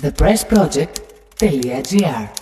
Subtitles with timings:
[0.00, 2.39] thepressproject.gr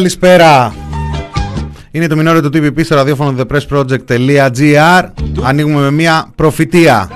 [0.00, 0.74] Καλησπέρα.
[1.90, 5.08] Είναι το μηνόριο του TPP στο ραδιόφωνο thepressproject.gr
[5.42, 7.10] Ανοίγουμε με μια προφητεία.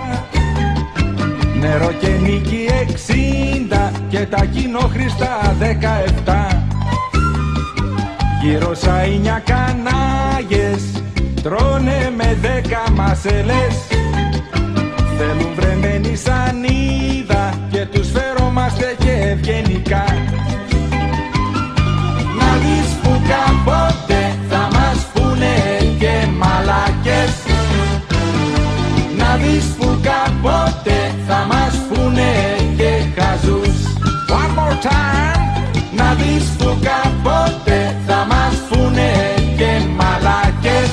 [1.60, 2.68] Νερό και νίκη
[3.88, 5.56] 60 και τα κοινόχρηστα
[6.24, 6.32] 17
[8.42, 11.02] Γύρω σαΐνια κανάγες
[11.42, 13.76] τρώνε με δέκα μασελές.
[15.18, 19.73] Θέλουν βρεμένη σανίδα και τους φερόμαστε και ευγενικά
[34.82, 35.34] time.
[35.96, 39.10] Να δεις που κάποτε θα μας πούνε
[39.56, 40.92] και μαλακές.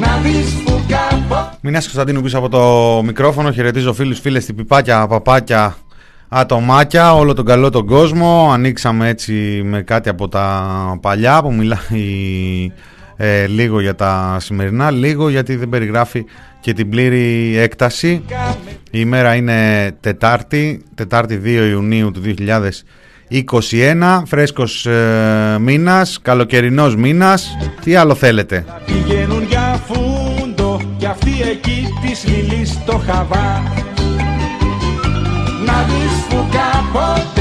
[0.00, 3.52] Να δεις που κάποτε Μινάς Κωνσταντίνου πίσω από το μικρόφωνο.
[3.52, 5.76] Χαιρετίζω φίλους, φίλες, τυπιπάκια, παπάκια
[6.28, 8.50] Ατομάκια, όλο τον καλό τον κόσμο.
[8.52, 12.72] Ανοίξαμε έτσι με κάτι από τα παλιά Που μιλάει
[13.16, 16.24] ε, λίγο για τα σημερινά Λίγο γιατί δεν περιγράφει
[16.60, 18.22] και την πλήρη έκταση
[18.94, 22.22] Η ημέρα είναι Τετάρτη Τετάρτη 2 Ιουνίου του
[23.30, 27.56] 2021 Φρέσκος ε, μήνας Καλοκαιρινός μήνας.
[27.84, 33.62] Τι άλλο θέλετε; Πηγαίνουν για φούντο Κι αυτοί εκεί της λιλής το χαβά.
[35.66, 37.31] Να δεις που κάποτε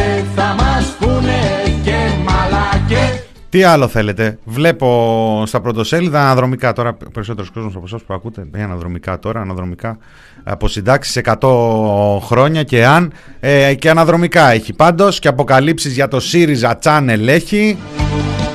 [3.52, 6.98] Τι άλλο θέλετε; Βλέπω στα πρωτοσέλιδα αναδρομικά τώρα.
[7.14, 8.48] Περισσότερος κόσμος από εσάς που ακούτε.
[8.52, 9.42] Ε, αναδρομικά τώρα.
[9.42, 9.98] Αναδρομικά
[10.44, 13.12] από συντάξεις 100 χρόνια και αν.
[13.40, 15.20] Ε, και αναδρομικά έχει πάντως.
[15.20, 17.78] Και αποκαλύψεις για το ΣΥΡΙΖΑ Channel έχει.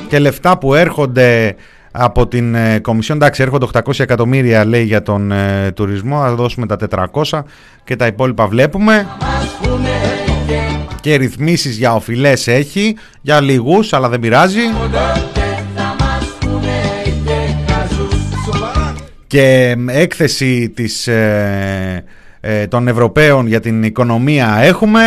[0.07, 1.55] Και λεφτά που έρχονται
[1.91, 3.17] από την ε, Κομισιόν.
[3.17, 6.19] Εντάξει, έρχονται 800 εκατομμύρια λέει για τον ε, τουρισμό.
[6.19, 6.77] Θα δώσουμε τα
[7.11, 7.41] 400
[7.83, 9.07] και τα υπόλοιπα βλέπουμε.
[11.01, 12.95] Και ρυθμίσεις για οφειλές έχει.
[13.21, 14.59] Για λίγους, αλλά δεν πειράζει.
[15.75, 16.81] θα μας πούνε
[17.25, 18.15] και χαζούς
[18.45, 18.95] Σοβαρά
[19.27, 22.03] και έκθεση της, ε,
[22.39, 25.01] ε, των Ευρωπαίων για την οικονομία έχουμε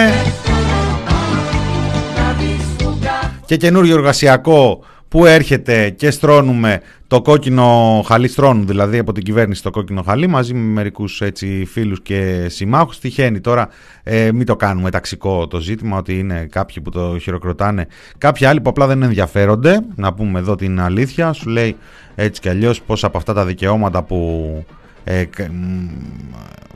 [2.16, 8.66] Να δεις που κάποτε και καινούριο εργασιακό που έρχεται και στρώνουμε το κόκκινο χαλί στρώνουν
[8.66, 13.40] δηλαδή από την κυβέρνηση το κόκκινο χαλί μαζί με μερικούς έτσι φίλους και συμμάχους τυχαίνει.
[13.40, 13.68] Τώρα
[14.02, 17.86] ε, μην το κάνουμε ταξικό το ζήτημα ότι είναι κάποιοι που το χειροκροτάνε
[18.18, 19.80] κάποιοι άλλοι που απλά δεν ενδιαφέρονται.
[19.94, 21.76] Να πούμε εδώ την αλήθεια σου λέει
[22.14, 24.64] έτσι κι αλλιώς πως από αυτά τα δικαιώματα που
[25.04, 25.88] ε, κα- μ,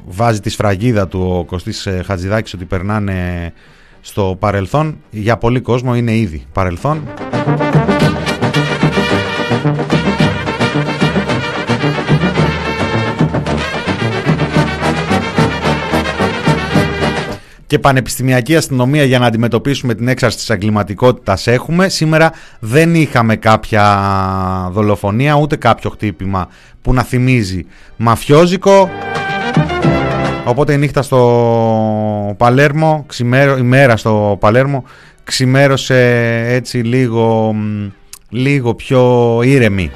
[0.06, 3.52] βάζει τη σφραγίδα του ο Κωστής ε, Χατζηδάκης ότι περνάνε
[4.00, 4.96] στο παρελθόν.
[5.10, 7.02] Για πολύ κόσμο είναι ήδη παρελθόν
[17.66, 21.88] και πανεπιστημιακή αστυνομία για να αντιμετωπίσουμε την έξαρση της εγκληματικότητας έχουμε.
[21.88, 23.84] Σήμερα δεν είχαμε κάποια
[24.72, 26.48] δολοφονία ούτε κάποιο χτύπημα
[26.82, 27.66] που να θυμίζει
[27.96, 28.90] μαφιόζικο.
[30.44, 34.84] Οπότε η νύχτα στο Παλέρμο, ξημέρο, η μέρα στο Παλέρμο
[35.24, 35.98] ξημέρωσε
[36.46, 37.90] έτσι λίγο, μ,
[38.28, 39.90] λίγο πιο ήρεμη.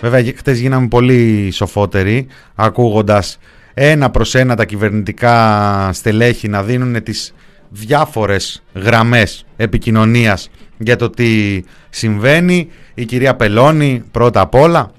[0.00, 3.38] Βέβαια χτες γίναμε πολύ σοφότεροι ακούγοντας
[3.80, 7.34] ένα προς ένα τα κυβερνητικά στελέχη να δίνουν τις
[7.68, 12.68] διάφορες γραμμές επικοινωνίας για το τι συμβαίνει.
[12.94, 14.90] Η κυρία Πελώνη πρώτα απ' όλα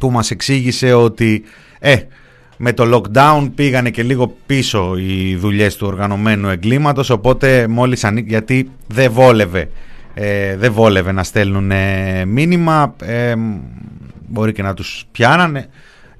[0.00, 1.42] που μας εξήγησε ότι
[1.78, 1.96] ε,
[2.56, 8.30] με το lockdown πήγανε και λίγο πίσω οι δουλειές του οργανωμένου εγκλήματος οπότε μόλις ανοίξει
[8.30, 9.70] γιατί δεν βόλευε
[10.14, 11.72] ε, δεν βόλευε να στέλνουν
[12.26, 13.34] μήνυμα ε,
[14.28, 15.68] μπορεί και να τους πιάνανε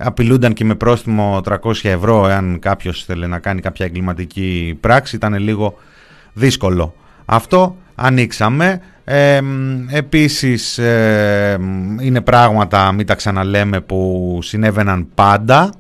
[0.03, 5.35] απειλούνταν και με πρόστιμο 300 ευρώ εάν κάποιος θέλει να κάνει κάποια εγκληματική πράξη ήταν
[5.35, 5.75] λίγο
[6.33, 6.95] δύσκολο.
[7.25, 8.81] Αυτό ανοίξαμε.
[9.05, 9.41] Ε,
[9.91, 10.79] επίσης
[12.01, 15.71] είναι πράγματα μην τα ξαναλέμε που συνέβαιναν πάντα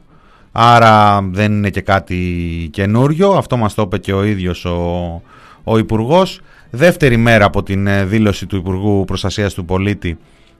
[0.52, 3.31] άρα δεν είναι και κάτι καινούριο.
[3.31, 5.23] Αυτό μας το είπε και ο ίδιος ο,
[5.64, 6.40] ο Υπουργός.
[6.70, 10.19] Δεύτερη μέρα από την ε, δήλωση του Υπουργού Προστασίας του Πολίτη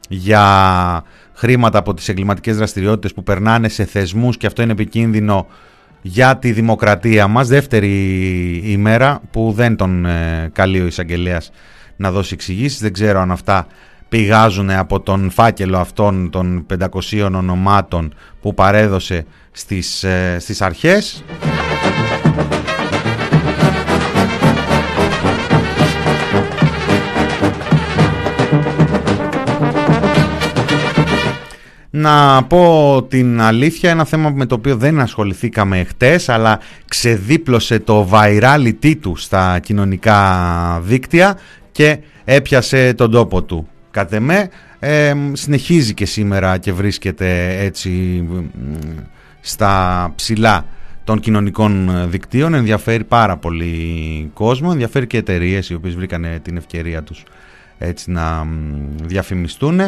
[0.09, 1.05] για
[1.41, 5.47] χρήματα από τις εγκληματικές δραστηριότητες που περνάνε σε θεσμούς και αυτό είναι επικίνδυνο
[6.03, 7.49] για τη δημοκρατία μας.
[7.49, 7.93] Δεύτερη
[8.65, 11.51] ημέρα που δεν τον ε, καλεί ο εισαγγελέας
[11.97, 12.81] να δώσει εξηγήσεις.
[12.81, 13.67] Δεν ξέρω αν αυτά
[14.09, 16.67] πηγάζουν από τον φάκελο αυτών των
[17.11, 21.25] 500 ονομάτων που παρέδωσε στις, ε, στις αρχές.
[31.93, 38.09] Να πω την αλήθεια, ένα θέμα με το οποίο δεν ασχοληθήκαμε χτες, αλλά ξεδίπλωσε το
[38.13, 41.39] virality του στα κοινωνικά δίκτυα
[41.73, 43.69] και έπιασε τον τόπο του.
[43.91, 44.49] Κατ' εμέ,
[45.33, 48.25] συνεχίζει και σήμερα και βρίσκεται έτσι
[49.41, 50.67] στα ψηλά
[51.05, 52.55] των κοινωνικών δικτύων.
[52.55, 57.23] Ενδιαφέρει πάρα πολύ κόσμο, ενδιαφέρει και εταιρείες οι οποίες βρήκαν την ευκαιρία τους
[57.79, 58.47] έτσι να
[59.03, 59.81] διαφημιστούν.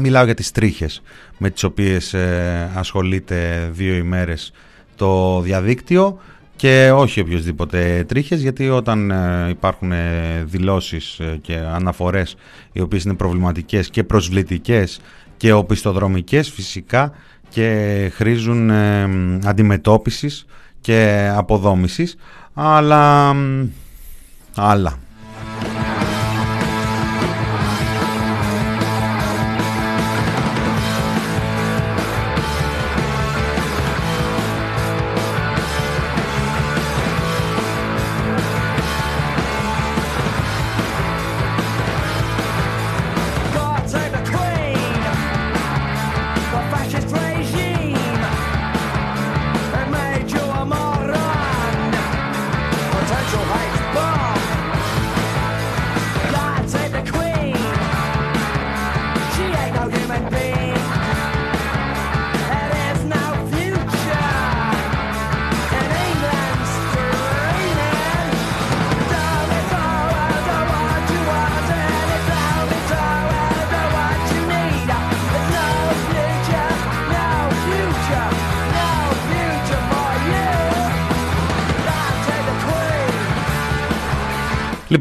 [0.00, 1.02] Μιλάω για τις τρίχες
[1.38, 4.52] με τις οποίες ε, ασχολείται δύο ημέρες
[4.96, 6.18] το διαδίκτυο
[6.56, 12.36] και όχι οποιοδήποτε τρίχες γιατί όταν ε, υπάρχουν ε, δηλώσεις και αναφορές
[12.72, 15.00] οι οποίες είναι προβληματικές και προσβλητικές
[15.36, 17.12] και οπισθοδρομικές φυσικά
[17.48, 18.70] και χρήζουν
[19.44, 20.44] αντιμετώπισης
[20.80, 22.16] και αποδόμησης
[22.54, 23.34] αλλά
[24.54, 24.98] άλλα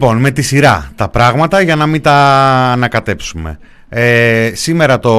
[0.01, 2.15] Λοιπόν, με τη σειρά τα πράγματα για να μην τα
[2.71, 3.59] ανακατέψουμε.
[3.89, 5.13] Ε, σήμερα το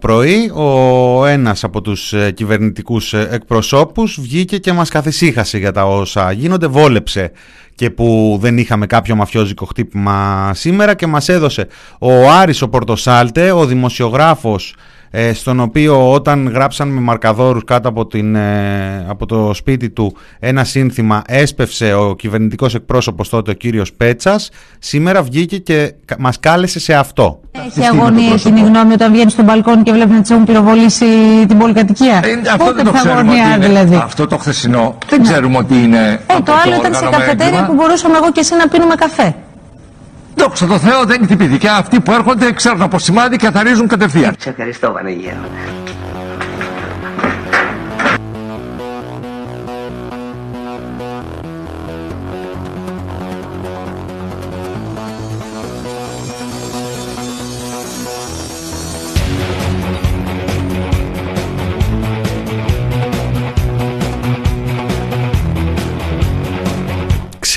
[0.00, 5.86] πρωί ο ένας από τους ε, κυβερνητικούς ε, εκπροσώπους βγήκε και μας καθησύχασε για τα
[5.86, 7.30] όσα γίνονται, βόλεψε
[7.74, 11.66] και που δεν είχαμε κάποιο μαφιόζικο χτύπημα σήμερα και μας έδωσε
[11.98, 14.74] ο Άρης ο Πορτοσάλτε, ο δημοσιογράφος
[15.16, 20.16] ε, στον οποίο όταν γράψαν με μαρκαδόρους κάτω από, την, ε, από το σπίτι του
[20.38, 26.80] ένα σύνθημα έσπευσε ο κυβερνητικός εκπρόσωπος τότε ο κύριος Πέτσας σήμερα βγήκε και μας κάλεσε
[26.80, 27.40] σε αυτό.
[27.66, 31.06] Έχει αγωνία κοινή γνώμη όταν βγαίνει στον μπαλκόνι και βλέπεις να της έχουν πυροβολήσει
[31.48, 32.20] την πολυκατοικία.
[32.24, 36.40] Ε, αυτό δεν το ξέρουμε ότι δηλαδή; Αυτό το χθεσινό δεν ξέρουμε ότι είναι ε,
[36.44, 39.34] Το άλλο ήταν σε καφετέρια που μπορούσαμε εγώ και εσύ να πίνουμε καφέ.
[40.34, 41.76] Δόξα τω Θεώ δεν είναι τυπηδικά.
[41.76, 44.34] Αυτοί που έρχονται ξέρουν από σημάδι και καθαρίζουν κατευθείαν.
[44.38, 45.36] Σε ευχαριστώ Βανίγια.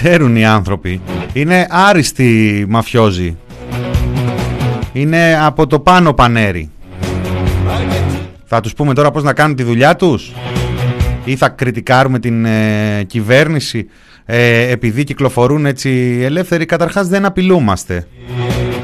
[0.10, 1.02] Ξέρουν οι άνθρωποι.
[1.34, 3.38] Είναι άριστοι μαφιόζοι.
[4.94, 6.70] Είναι από το πάνω πανέρι.
[8.46, 10.34] Θα τους πούμε τώρα πώς να κάνουν τη δουλειά τους;
[11.24, 13.90] Ή θα κριτικάρουμε την ε, κυβέρνηση
[14.26, 18.08] ε, επειδή κυκλοφορούν έτσι ελεύθεροι; Καταρχάς δεν απειλούμαστε.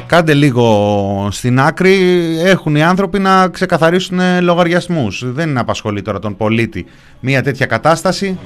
[0.06, 1.98] Κάντε λίγο στην άκρη,
[2.44, 5.24] έχουν οι άνθρωποι να ξεκαθαρίσουν λογαριασμούς.
[5.26, 6.86] Δεν απασχολεί τώρα τον πολίτη
[7.20, 8.38] μια τέτοια κατάσταση.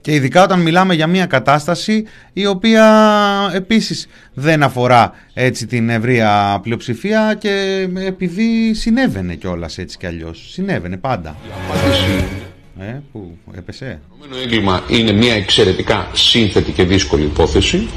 [0.00, 2.86] Και ειδικά όταν μιλάμε για μια κατάσταση η οποία
[3.54, 10.48] επίσης δεν αφορά έτσι την ευρεία πλειοψηφία και επειδή συνέβαινε κιόλας έτσι κι αλλιώς.
[10.52, 11.36] Συνέβαινε πάντα.
[12.78, 17.88] Απάντηση Ε, που έπεσε; Το έγκλημα είναι μια εξαιρετικά σύνθετη και δύσκολη υπόθεση.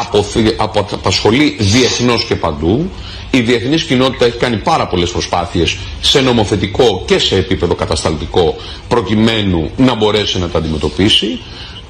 [0.00, 2.90] Αποθ- απο- Απασχολεί διεθνώς και παντού.
[3.30, 8.56] Η διεθνής κοινότητα έχει κάνει πάρα πολλές προσπάθειες σε νομοθετικό και σε επίπεδο κατασταλτικό
[8.88, 11.38] προκειμένου να μπορέσει να τα αντιμετωπίσει.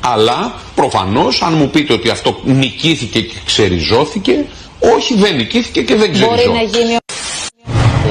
[0.01, 4.45] Αλλά προφανώς, αν μου πείτε ότι αυτό νικήθηκε και ξεριζώθηκε,
[4.97, 6.49] όχι δεν νικήθηκε και δεν ξεριζώθηκε.
[6.49, 6.97] Μπορεί να γίνει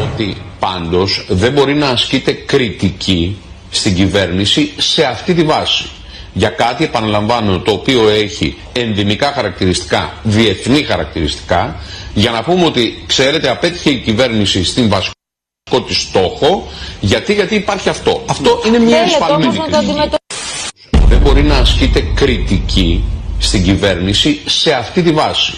[0.03, 3.37] ότι πάντως δεν μπορεί να ασκείται κριτική
[3.77, 5.85] στην κυβέρνηση σε αυτή τη βάση.
[6.33, 11.75] Για κάτι, επαναλαμβάνω, το οποίο έχει ενδυμικά χαρακτηριστικά, διεθνή χαρακτηριστικά,
[12.13, 16.67] για να πούμε ότι, ξέρετε, απέτυχε η κυβέρνηση στην βασικό της στόχο,
[16.99, 18.23] γιατί, γιατί υπάρχει αυτό.
[18.29, 19.91] Αυτό είναι μια Θέλετε εσφαλμένη όμως να το κριτική.
[19.91, 21.05] αντιμετωπίσετε.
[21.07, 23.03] Δεν μπορεί να ασκείται κριτική
[23.39, 25.53] στην κυβέρνηση σε αυτή τη βάση.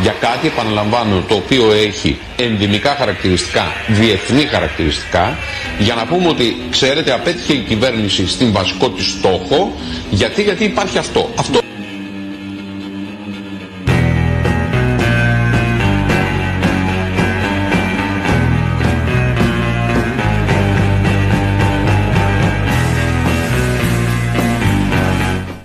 [0.00, 5.38] Για κάτι, επαναλαμβάνω, το οποίο έχει ενδυμικά χαρακτηριστικά, διεθνή χαρακτηριστικά,
[5.78, 9.72] για να πούμε ότι, ξέρετε, απέτυχε η κυβέρνηση στην βασικό της στόχο,
[10.10, 11.30] γιατί, γιατί υπάρχει αυτό.
[11.38, 11.60] Αυτό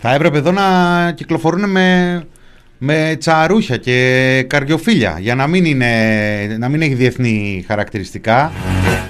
[0.09, 0.63] Θα έπρεπε εδώ να
[1.11, 2.23] κυκλοφορούν με,
[2.77, 8.51] με τσαρούχια και καρδιοφύλια για να μην, είναι, να μην έχει διεθνή χαρακτηριστικά.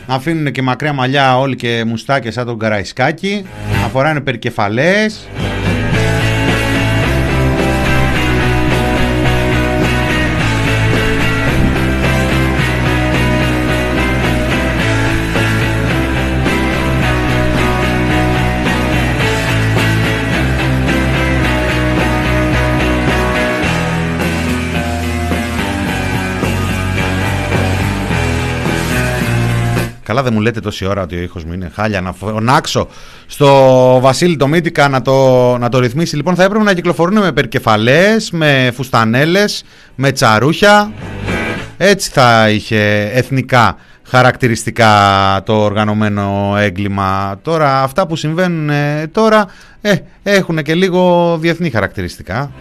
[0.08, 3.46] Να αφήνουν και μακριά μαλλιά όλοι και μουστάκια σαν τον Καραϊσκάκη.
[3.82, 5.28] Να φοράνε περικεφαλές.
[30.18, 32.88] Καλά δεν μου λέτε τόση ώρα ότι ο ήχος μου είναι χάλια να φωνάξω
[33.28, 33.48] στο
[34.02, 36.16] Βασίλη το Μύτικα να το, να το ρυθμίσει.
[36.16, 39.64] Λοιπόν θα έπρεπε να κυκλοφορούν με περκεφαλές, με φουστανέλες,
[39.96, 40.92] με τσαρούχια.
[41.78, 44.92] Έτσι θα είχε εθνικά χαρακτηριστικά
[45.46, 47.40] το οργανωμένο έγκλημα.
[47.42, 49.46] Τώρα αυτά που συμβαίνουν ε, τώρα
[49.82, 52.52] ε, έχουν και λίγο διεθνή χαρακτηριστικά.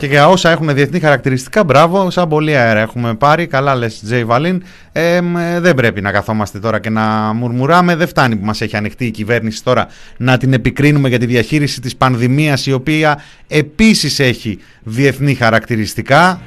[0.00, 3.46] Και για όσα έχουν διεθνή χαρακτηριστικά, μπράβο, σαν πολύ αέρα έχουμε πάρει.
[3.46, 4.62] Καλά λες Τζέι Βαλίν.
[4.92, 7.96] Ε, μ, ε, δεν πρέπει να καθόμαστε τώρα και να μουρμουράμε.
[7.96, 11.80] Δεν φτάνει που μας έχει ανοιχτεί η κυβέρνηση τώρα να την επικρίνουμε για τη διαχείριση
[11.80, 16.40] της πανδημίας η οποία επίσης έχει διεθνή χαρακτηριστικά.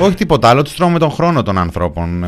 [0.00, 2.24] Όχι τίποτα άλλο, τους τρώμε τον χρόνο των ανθρώπων.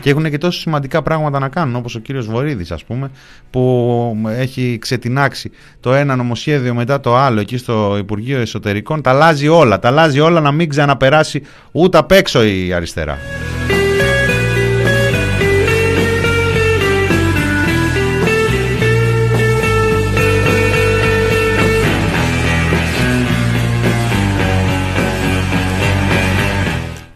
[0.00, 3.10] Και έχουν και τόσο σημαντικά πράγματα να κάνουν, όπως ο κύριος Βορύδης ας πούμε,
[3.50, 9.02] που έχει ξετινάξει το ένα νομοσχέδιο μετά το άλλο εκεί στο Υπουργείο Εσωτερικών.
[9.02, 11.42] Τα αλλάζει όλα, τα αλλάζει όλα να μην ξαναπεράσει
[11.72, 13.18] ούτε απ' έξω η αριστερά.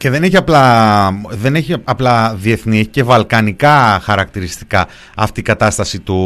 [0.04, 6.00] Και δεν έχει, απλά, δεν έχει απλά διεθνή, έχει και βαλκανικά χαρακτηριστικά αυτή η κατάσταση
[6.00, 6.16] του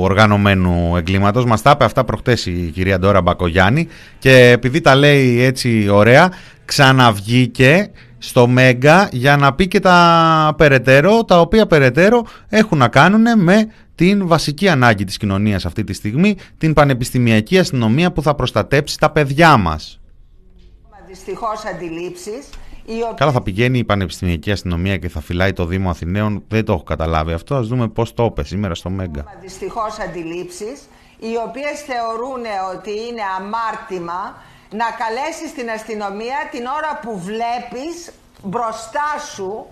[0.00, 1.44] οργανωμένου εγκλήματος.
[1.44, 6.32] Μας τα είπε αυτά προχτές η κυρία Ντόρα Μπακογιάννη και επειδή τα λέει έτσι ωραία,
[6.64, 13.42] ξαναβγήκε στο Μέγκα για να πει και τα περαιτέρω, τα οποία περαιτέρω έχουν να κάνουν
[13.42, 18.98] με την βασική ανάγκη της κοινωνίας αυτή τη στιγμή, την πανεπιστημιακή αστυνομία που θα προστατέψει
[18.98, 20.00] τα παιδιά μας.
[21.08, 22.48] Δυστυχώς αντιλήψεις
[22.88, 26.44] οι οποίες Καλά θα πηγαίνει η Πανεπιστημιακή Αστυνομία και θα φυλάει το Δήμο Αθηναίων.
[26.48, 27.54] Δεν το έχω καταλάβει αυτό.
[27.54, 29.24] Ας δούμε πώς το είπε σήμερα στο Μέγκα.
[29.40, 32.42] δυστυχώς αντιλήψεις οι οποίες θεωρούν
[32.74, 39.66] ότι είναι αμάρτημα να καλέσεις την αστυνομία την ώρα που βλέπεις μπροστά σου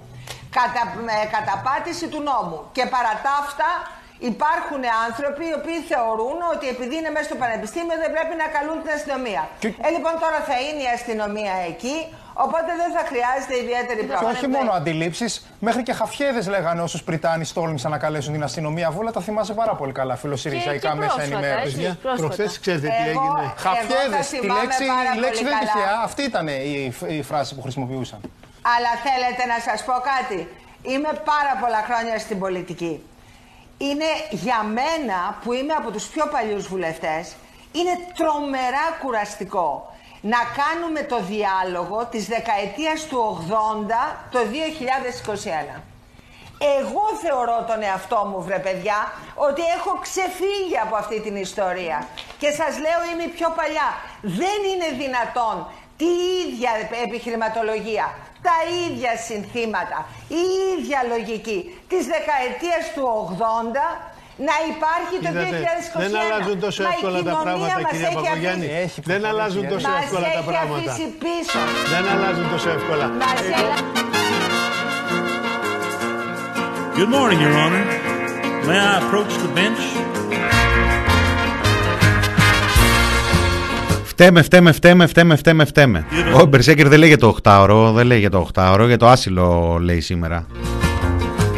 [0.56, 0.82] κατα,
[1.22, 3.70] ε, καταπάτηση του νόμου και παρά τα αυτά
[4.32, 8.76] υπάρχουν άνθρωποι οι οποίοι θεωρούν ότι επειδή είναι μέσα στο πανεπιστήμιο δεν πρέπει να καλούν
[8.82, 9.42] την αστυνομία.
[9.86, 11.96] Ε, λοιπόν τώρα θα είναι η αστυνομία εκεί
[12.46, 14.30] οπότε δεν θα χρειάζεται ιδιαίτερη Και πρόσφατα.
[14.36, 15.32] όχι μόνο αντιλήψεις,
[15.66, 18.90] μέχρι και χαφιέδες λέγανε όσους Πριτάνοι τόλμησαν να καλέσουν την αστυνομία.
[18.90, 21.74] Βούλα τα θυμάσαι πάρα πολύ καλά, φιλοσυριζαϊκά Και- και μέσα πρόσφατα, ενημέρωσης.
[21.78, 22.22] έτσι, πρόσφατα.
[22.34, 23.42] Προχθές ξέρετε τι Εγώ- έγινε.
[23.46, 25.84] εγώ Χαφιέδες, τα τη θυμάμαι λέξη, πάρα η λέξη πολύ δεν είναι καλά.
[25.84, 25.94] τυχαία.
[26.08, 28.20] Αυτή ήταν η, η φράση που χρησιμοποιούσαν.
[28.74, 30.38] Αλλά θέλετε να σας πω κάτι.
[30.92, 32.94] Είμαι πάρα πολλά χρόνια στην πολιτική.
[33.78, 37.34] Είναι για μένα που είμαι από τους πιο παλιούς βουλευτές,
[37.72, 39.94] είναι τρομερά κουραστικό.
[40.20, 43.18] να κάνουμε το διάλογο της δεκαετίας του
[43.48, 45.82] 80 το 2021.
[46.78, 52.08] Εγώ θεωρώ τον εαυτό μου, βρε παιδιά, ότι έχω ξεφύγει από αυτή την ιστορία.
[52.38, 53.88] Και σας λέω είμαι πιο παλιά.
[54.40, 55.66] Δεν είναι δυνατόν
[55.96, 56.10] τη
[56.42, 56.70] ίδια
[57.04, 58.06] επιχειρηματολογία,
[58.48, 59.98] τα ίδια συνθήματα,
[60.40, 60.42] η
[60.74, 61.58] ίδια λογική
[61.90, 63.86] της δεκαετίας του 80
[64.48, 66.00] να υπάρχει το 2021.
[66.04, 68.66] δεν αλλάζουν τόσο Μα η εύκολα τα κοινωνία πράγματα, μας κυρία έχει Παπαγιάννη.
[68.66, 70.90] αφήσει- Δεν αλλάζουν τόσο Μας εύκολα τα έχει πράγματα.
[70.92, 71.58] αφήσει πίσω.
[71.94, 73.06] Δεν αλλάζουν τόσο εύκολα.
[73.22, 73.84] Μας έχει-
[76.98, 77.84] Good morning, Your Honor.
[78.68, 79.82] May I approach the bench?
[84.18, 86.06] Φταίμε, φταίμε, φταίμε, φταίμε, φταίμε, φταίμε.
[86.40, 89.78] Ο Μπερσέκερ δεν λέει για το 8ωρο, δεν λέει για το 8ωρο, για το άσυλο
[89.80, 90.46] λέει σήμερα.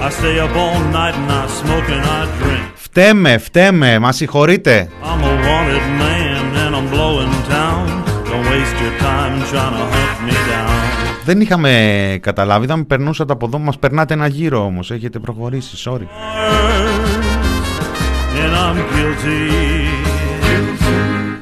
[0.00, 2.70] I stay up all night and I smoke and I drink.
[2.74, 4.88] Φταίμε, φταίμε, μα συγχωρείτε.
[5.02, 7.86] I'm a wanted man and I'm blowing town.
[8.28, 11.24] Don't waste your time trying to hunt me down.
[11.24, 16.06] Δεν είχαμε καταλάβει, δεν περνούσατε από εδώ, μας περνάτε ένα γύρο όμως, έχετε προχωρήσει, sorry.
[18.42, 20.07] And I'm guilty.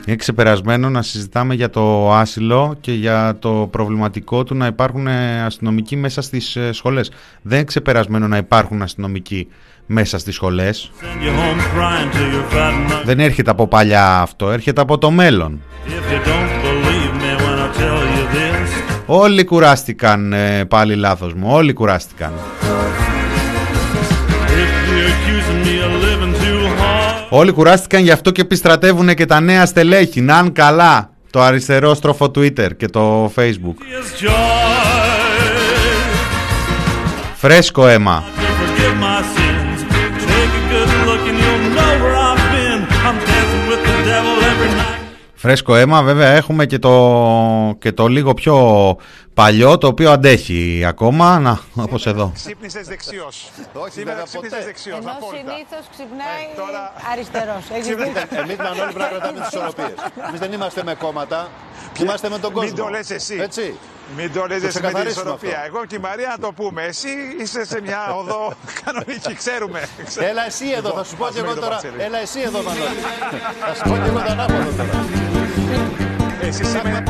[0.07, 5.43] Είναι ξεπερασμένο να συζητάμε για το άσυλο και για το προβληματικό του να υπάρχουν ε,
[5.43, 7.11] αστυνομικοί μέσα στις ε, σχολές.
[7.43, 9.49] Δεν είναι ξεπερασμένο να υπάρχουν αστυνομικοί
[9.87, 10.91] μέσα στις σχολές.
[11.01, 13.05] Send you home crying till you're fat enough.
[13.05, 15.61] Δεν έρχεται από παλιά αυτό, έρχεται από το μέλλον.
[15.87, 21.35] If you don't believe me when I tell you this, Όλοι κουράστηκαν, ε, πάλι λάθος
[21.35, 22.33] μου, όλοι κουράστηκαν.
[27.29, 30.21] Όλοι κουράστηκαν γι' αυτό και επιστρατεύουν και τα νέα στελέχη.
[30.21, 33.75] Να είναι καλά το αριστερό στροφό Twitter και το Facebook.
[33.75, 34.87] it's joy.
[37.37, 38.25] Φρέσκο αίμα.
[38.25, 39.81] To forgive my sins,
[40.31, 42.81] take a good look and you'll know where I've been.
[43.07, 44.95] I'm dancing with the devil every night.
[45.35, 48.57] Φρέσκο αίμα, βέβαια έχουμε και το, και το λίγο πιο
[49.41, 52.31] παλιό, το οποίο αντέχει ακόμα, να, όπως εδώ.
[52.35, 53.51] Ξύπνησες δεξιός.
[53.73, 54.65] Όχι, Σήμερα βέβαια, ξύπνησες ποτέ.
[54.71, 54.99] δεξιός.
[54.99, 57.65] Ενώ συνήθως ξυπνάει Ε, τώρα- αριστερός.
[57.79, 58.23] Έχει δίκιο.
[58.43, 59.95] Εμείς Μανώλη πρέπει να κρατάμε τις ισορροπίες.
[60.29, 61.41] Εμείς δεν είμαστε με κόμματα.
[62.03, 62.69] Είμαστε με τον κόσμο.
[62.69, 63.37] Μην το λες εσύ.
[63.49, 63.65] Έτσι.
[64.17, 65.59] Μην το λες Το εσύ με την ξεκαθαρίσουμε ισορροπία.
[65.61, 65.67] αυτό.
[65.71, 66.81] Εγώ και η Μαρία να το πούμε.
[66.93, 68.43] Εσύ είσαι σε μια οδό
[68.85, 69.81] κανονική, ξέρουμε.
[70.31, 71.75] Έλα εσύ εδώ, θα σου πω και Μαζί εγώ με τον τώρα.
[71.77, 72.03] Παρτσέλη.
[72.09, 72.99] Έλα εσύ εδώ, Μανώλη.
[73.67, 74.97] Θα σου πω και εγώ το ανάποδο τώρα.
[76.49, 77.03] Εσύ σήμερα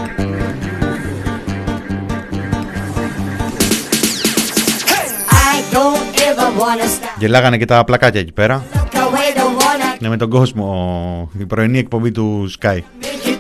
[7.18, 8.64] Γελάγανε και τα πλακάκια εκεί πέρα.
[8.72, 12.78] Look away, don't wanna Είναι με τον κόσμο η πρωινή εκπομπή του Sky.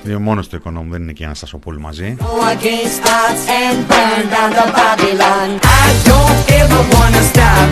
[0.06, 2.16] Είναι μόνος στο οικονόμου, δεν είναι και ένα Σασοπούλου μαζί.
[2.20, 5.48] go against odds and burn down the Babylon.
[5.82, 7.66] I don't ever wanna stop.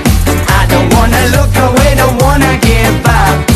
[0.60, 3.53] I don't wanna look away, don't wanna give up.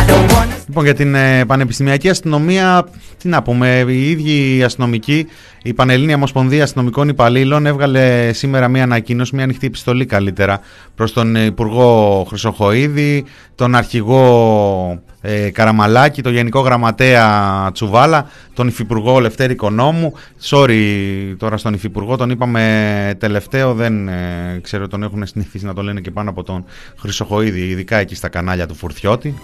[0.00, 0.50] I don't wanna.
[0.66, 5.26] Λοιπόν, για την ε, Πανεπιστημιακή Αστυνομία, τι να πούμε, οι ίδιοι οι αστυνομικοί,
[5.62, 10.60] η Πανελλήνια Ομοσπονδία Αστυνομικών Υπαλλήλων έβγαλε σήμερα μια ανακοίνωση, μια ανοιχτή επιστολή καλύτερα,
[10.94, 19.20] προς τον ε, Υπουργό Χρυσοχοίδη, τον Αρχηγό ε, Καραμαλάκη, τον Γενικό Γραμματέα Τσουβάλα, τον Υφυπουργό
[19.20, 20.12] Λευτέρη Οικονόμου.
[20.50, 20.80] Sorry
[21.38, 26.00] τώρα στον Υφυπουργό, τον είπαμε τελευταίο, δεν ε, ξέρω, τον έχουν συνηθίσει να το λένε
[26.00, 26.64] και πάνω από τον
[26.98, 29.34] Χρυσοχοίδη, ειδικά εκεί στα κανάλια του Φουρτιώτη.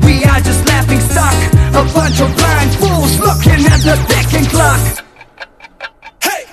[0.00, 1.36] We are just laughing stock.
[1.80, 4.82] A bunch of blind fools looking at the ticking clock.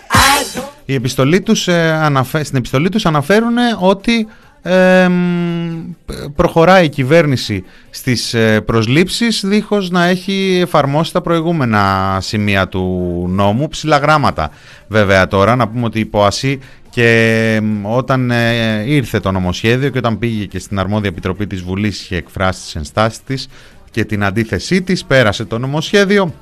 [0.10, 4.28] I don't Η επιστολή τους, ε, αναφέ- στην επιστολή τους αναφέρουν ότι
[4.64, 5.94] ε, μ,
[6.36, 13.68] προχωράει η κυβέρνηση στις ε, προσλήψεις δίχως να έχει εφαρμόσει τα προηγούμενα σημεία του νόμου,
[13.68, 14.52] ψηλά γράμματα
[14.88, 19.98] βέβαια τώρα, να πούμε ότι η ΠΟΑΣΥ και μ, όταν ε, ήρθε το νομοσχέδιο και
[19.98, 23.48] όταν πήγε και στην αρμόδια επιτροπή της Βουλής είχε εκφράσει τις ενστάσεις της
[23.92, 26.34] και την αντίθεσή της, πέρασε το νομοσχέδιο.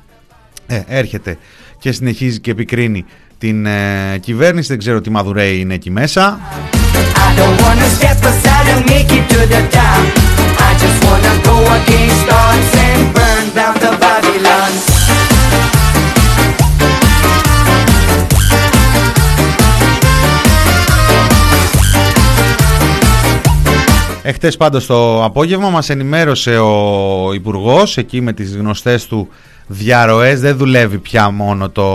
[0.66, 1.38] Ε, έρχεται
[1.78, 3.04] και συνεχίζει και επικρίνει
[3.40, 4.68] την ε, κυβέρνηση.
[4.68, 6.38] Δεν ξέρω τι μαδουρέι είναι εκεί μέσα.
[13.22, 13.29] I
[24.22, 29.28] Εχθές πάντως το απόγευμα μας ενημέρωσε ο Υπουργός εκεί με τις γνωστές του
[29.66, 30.40] διαρροές.
[30.40, 31.86] Δεν δουλεύει πια μόνο το,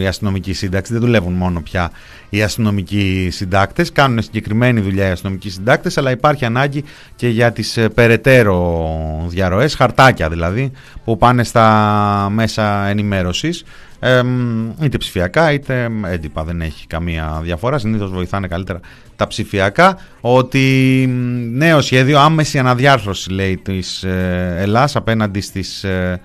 [0.00, 1.90] η αστυνομική σύνταξη, δεν δουλεύουν μόνο πια
[2.28, 3.92] οι αστυνομικοί συντάκτες.
[3.92, 6.84] Κάνουν συγκεκριμένη δουλειά οι αστυνομικοί συντάκτες, αλλά υπάρχει ανάγκη
[7.16, 8.88] και για τις ε, περαιτέρω
[9.26, 10.72] διαρροές, χαρτάκια δηλαδή,
[11.04, 13.64] που πάνε στα μέσα ενημέρωσης.
[14.04, 17.78] Ε, μ, είτε ψηφιακά είτε έντυπα δεν έχει καμία διαφορά.
[17.78, 18.80] Συνήθως βοηθάνε καλύτερα
[19.16, 19.98] τα ψηφιακά.
[20.20, 26.20] Ότι μ, νέο σχέδιο άμεση αναδιάρθρωση λέει της ε, Ελλάς απέναντι στις, ε,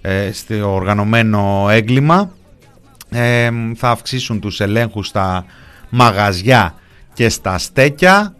[0.00, 2.30] ε, στο οργανωμένο έγκλημα.
[3.10, 5.44] Ε, θα αυξήσουν τους ελέγχους στα
[5.88, 6.74] μαγαζιά
[7.14, 8.34] και στα στέκια.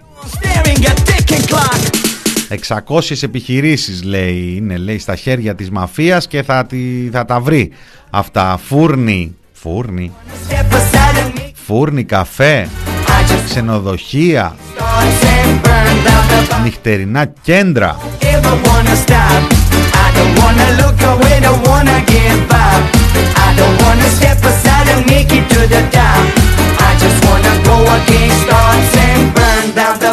[2.50, 7.72] 600 επιχειρήσεις λέει είναι λέει στα χέρια της μαφίας και θα, τη, θα τα βρει
[8.10, 8.60] αυτά.
[8.66, 10.12] Φούρνη φούρνη.
[11.66, 12.68] Φούρνη καφέ
[13.48, 14.56] ξενοδοχεία
[16.62, 17.96] νυχτερινά κέντρα.
[26.88, 29.22] I just wanna go against odds and
[30.04, 30.12] the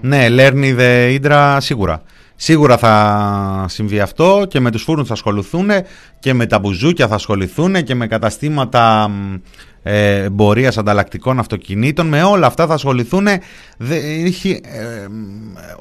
[0.00, 2.02] Ναι, Learn the Hydra σίγουρα.
[2.40, 5.68] Σίγουρα θα συμβεί αυτό και με τους φούρνους θα ασχοληθούν
[6.18, 9.34] και με τα μπουζούκια θα ασχοληθούν και με καταστήματα μ,
[9.82, 12.06] ε, εμπορίας ανταλλακτικών αυτοκινήτων.
[12.06, 13.26] Με όλα αυτά θα ασχοληθούν.
[13.78, 15.06] Δε- έχει, ε,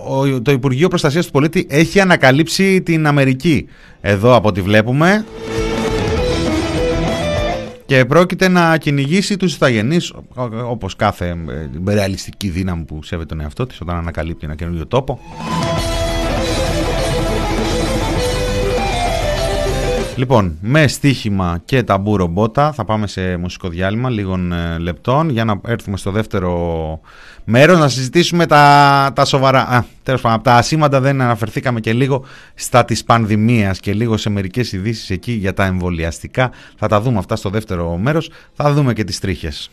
[0.10, 3.68] ο- το Υπουργείο Προστασίας του Πολίτη έχει ανακαλύψει την Αμερική
[4.02, 5.26] εδώ από ό,τι βλέπουμε
[7.88, 11.28] και πρόκειται να κυνηγήσει τους ηθαγενείς ο- ο- όπως κάθε
[11.86, 15.20] ε, ρεαλιστική δύναμη που σέβεται τον εαυτό της όταν ανακαλύπτει ένα καινούριο τόπο.
[20.18, 25.46] Λοιπόν, με στοίχημα και ταμπούρο μπότα θα πάμε σε μουσικό διάλειμμα λίγων ε, λεπτών για
[25.46, 27.00] να έρθουμε στο δεύτερο
[27.44, 29.68] μέρος να συζητήσουμε τα, τα σοβαρά.
[29.68, 34.18] Α, τέλος πάντων, από τα ασήμαντα δεν αναφερθήκαμε και λίγο στα της πανδημίας και λίγο
[34.18, 36.52] σε μερικές ειδήσεις εκεί για τα εμβολιαστικά.
[36.78, 38.30] Θα τα δούμε αυτά στο δεύτερο μέρος.
[38.54, 39.70] Θα δούμε και τις τρίχες.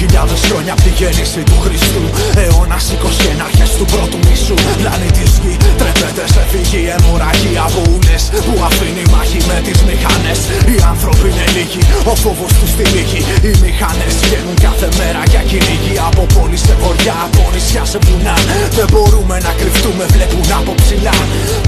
[0.00, 2.04] Χιλιάδες χρόνια από τη γέννηση του Χριστού.
[2.40, 4.56] Αιώνας 21 αρχές του πρώτου μισού.
[4.80, 10.38] Πλανήτης γη τρέπεται σε φυγή αιμορραγία από ούλες Που αφήνει μάχη με τις μηχανές.
[10.72, 15.42] Οι άνθρωποι είναι λίγοι, ο φόβος τους στη λίγη Οι μηχανές βγαίνουν κάθε μέρα για
[15.50, 15.94] κυνήγι.
[16.08, 18.36] Από πόλη σε βοριά, από νησιά σε βουνά.
[18.78, 21.16] Δεν μπορούμε να κρυφτούμε, βλέπουν από ψηλά.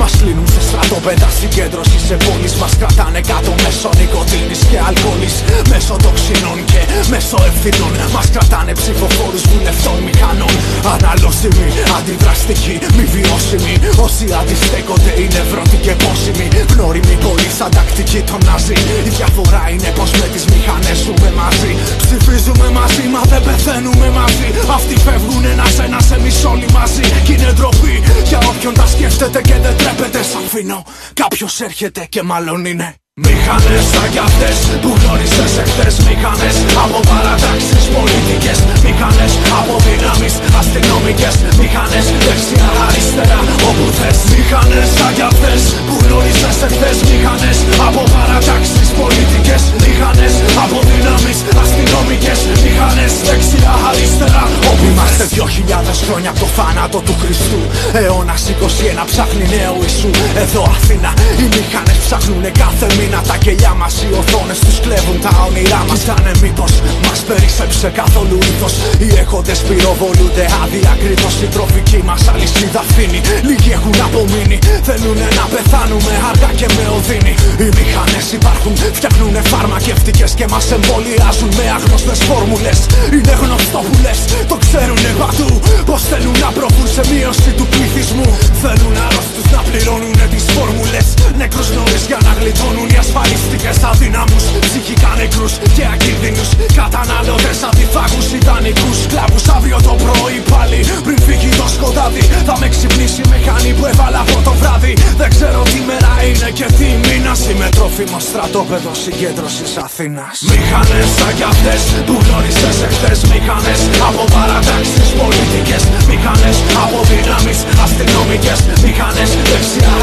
[0.00, 2.52] Μας κλείνουν σε στρατόπεδα συγκέντρωση σε πόλεις.
[2.60, 5.36] Μας κρατάνε κάτω μέσω νοικοτήνης και αλκοόλης.
[5.72, 6.80] Μέσω τοξινών και
[7.12, 10.54] μέσω ευθυνών Μας κρατάνε ψηφοφόρους βουλευτών μηχανών
[10.94, 13.74] Αναλώσιμοι, αντιδραστικοί, μη βιώσιμοι.
[14.06, 16.46] Όσοι αντιστέκονται είναι βρώτη και πόσιμοι.
[16.72, 18.78] Γνώριμοι πολύ σαν τακτική των Ναζί.
[19.08, 21.72] Η διαφορά είναι πως με τις μηχανές ζούμε μαζί.
[22.02, 24.48] Ψηφίζουμε μαζί μα δεν πεθαίνουμε μαζί.
[24.76, 27.04] Αυτοί φεύγουν ένας ένας εμείς όλοι μαζί.
[27.24, 27.94] Κι είναι ντροπή
[28.28, 30.22] για όποιον τα σκέφτεται και δεν τρέπεται.
[30.30, 35.94] Σ' αφήνω κάποιος έρχεται και μάλλον είναι Μηχανές σαν κι αυτές που γνώρισες εχθές.
[36.08, 38.58] Μηχανές από παρατάξεις πολιτικές.
[38.86, 41.34] Μηχανές από δυνάμεις αστυνομικές.
[41.60, 44.18] Μηχανές δεξιά αριστερά όπου θες.
[44.32, 46.96] Μηχανές σαν κι αυτές που γνώρισες εχθές.
[47.10, 49.62] Μηχανές από παρατάξεις πολιτικές.
[49.84, 52.40] Μηχανές από δυνάμεις αστυνομικές.
[52.64, 57.60] Μηχανές δεξιά αριστερά όπου Είμαστε δυο χιλιάδες χρόνια από το θάνατο του Χριστού.
[57.98, 60.10] Αιώνας 21 ψάχνει νέο Ιησού.
[60.44, 65.32] Εδώ Αθήνα οι μηχανές ψάχνουνε κάθε μήνα Τα κελιά μας οι οθόνες τους κλέβουν τα
[65.48, 66.72] όνειρά μας Κοιτάνε μήπως
[67.06, 68.74] μας περίσσεψε καθόλου ήθος.
[69.02, 74.58] Οι έχοντες πυροβολούνται αδιακρίτως Η τροφική μας αλυσίδα φύνει Λίγοι έχουν απομείνει.
[74.88, 77.34] Θέλουνε να πεθάνουμε αργά και με οδύνη.
[77.62, 82.78] Οι μηχανές υπάρχουν φτιάχνουνε φαρμακευτικές Και μας εμβολιάζουν με άγνωστες φόρμουλες.
[83.14, 85.50] Είναι γνωστό που λες το ξέρουνε παντού
[85.88, 88.28] Πως θέλουν να προβούν σε μείωση του πληθυσμού.
[88.62, 91.06] Θέλουν αρρώστους να πληρώνουνε τις φόρμουλες.
[91.40, 96.48] Νεκρούς νωρίς για να γλιτώνουν οι ασφαλιστικές αδύναμους Ψυχικά νεκρούς και ακίνδυνους.
[96.80, 100.80] Καταναλωτές αντιφάγους ιδανικούς Σκλάβους αύριο το πρωί πάλι.
[101.06, 104.92] Πριν φύγει το σκοτάδι Θα με ξυπνήσει η μηχανή που έβαλα από το βράδυ.
[105.20, 107.40] Δεν ξέρω τι μέρα είναι και τι μήνας.
[107.50, 110.34] Είμαι τρόφιμο στρατόπεδο συγκέντρωσης Αθήνας.
[110.52, 113.18] Μηχανές σαν κι αυτές που γνώρισες εχθές.
[113.32, 115.82] Μηχανές από παρατάξεις πολιτικές.
[116.10, 118.58] Μηχανές από δυνάμεις αστυνομικές.
[118.86, 119.94] Μηχανές δεξιά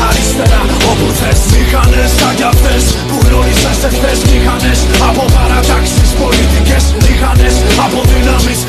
[0.41, 7.55] αριστερά όπου θες Μηχανές σαν κι αυτές που γνώρισες εχθές Μηχανές από παρατάξεις πολιτικές Μηχανές
[7.85, 8.59] από δυνάμεις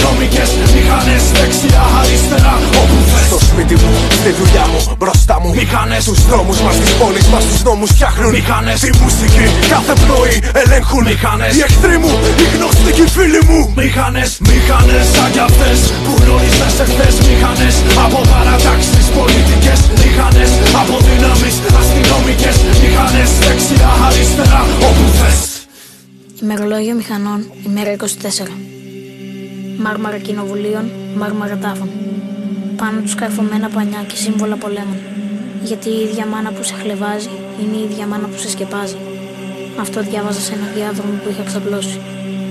[0.00, 3.26] αστυνομικές Μηχανές δεξιά αριστερά όπου θες.
[3.30, 5.48] Στο σπίτι μου, στη δουλειά μου, μπροστά μου.
[5.60, 6.02] Μηχανές.
[6.06, 8.30] Στους δρόμους μας, στις πόλεις μας, στους νόμους φτιάχνουν.
[8.38, 8.78] Μηχανές.
[8.84, 11.04] Τη μουσική κάθε πρωί ελέγχουν.
[11.10, 11.52] Μηχανές.
[11.56, 13.60] Οι εχθροί μου, οι γνωστικοί φίλοι μου.
[13.82, 17.14] Μηχανές, μηχανές σαν κι αυτές Που γνώρισες εχθές.
[17.28, 19.80] Μηχανές από παρατάξεις πολιτικές.
[20.02, 22.56] Μηχανές από δυνάμεις αστυνομικές.
[22.82, 25.40] Μηχανές δεξιά αριστερά όπου θες.
[26.42, 28.79] Ημερολόγιο μηχανών, ημέρα 24.
[29.84, 31.88] Μάρμαρα κοινοβουλίων, μάρμαρα τάφων.
[32.76, 34.98] Πάνω τους καρφωμένα πανιά και σύμβολα πολέμων.
[35.62, 38.96] Γιατί η ίδια μάνα που σε χλεβάζει είναι η ίδια μάνα που σε σκεπάζει.
[39.80, 42.00] Αυτό διάβαζα σε ένα διάδρομο που είχα ξαπλώσει.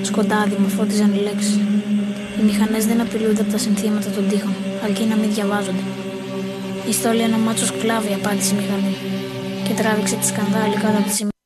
[0.02, 1.56] Σκοτάδι με φώτιζαν οι λέξεις.
[2.38, 5.84] Οι μηχανές δεν απειλούνται από τα συνθήματα των τοίχων, αρκεί να μην διαβάζονται.
[6.89, 8.96] Η στόλη ένα μάτσος σκλάβι, απάντησε η μηχανή.
[9.65, 11.38] Και τράβηξε τη σκανδάλη κάτω από τη σημαία.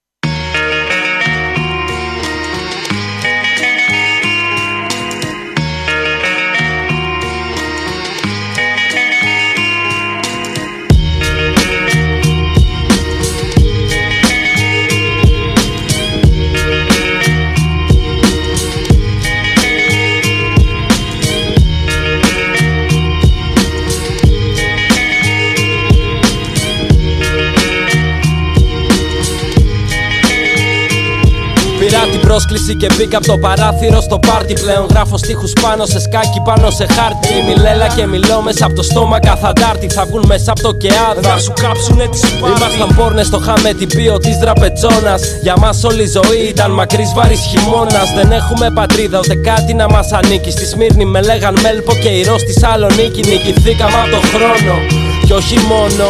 [32.33, 34.53] Πρόσκληση και μπήκα από το παράθυρο στο πάρτι.
[34.53, 37.33] Πλέον γράφω στίχους πάνω σε σκάκι, πάνω σε χάρτη.
[37.47, 39.87] Μιλέλα και μιλώ μέσα από το στόμα καθαντάρτη.
[39.89, 41.21] Θα βγουν μέσα από το κεάδα.
[41.21, 42.57] Θα σου κάψουνε τη σπάρτη.
[42.57, 45.13] Ήμασταν πόρνες, το είχαμε την πίο της δραπετσόνα.
[45.41, 48.07] Για μας όλη η ζωή ήταν μακρύς βαρύ χειμώνας.
[48.15, 50.51] Δεν έχουμε πατρίδα ούτε κάτι να μας ανήκει.
[50.51, 53.21] Στη Σμύρνη με λέγαν Μέλπο και ηρώ στη Σαλονίκη.
[53.29, 54.75] Νικηθήκαμε από το χρόνο.
[55.27, 56.05] Και όχι μόνο,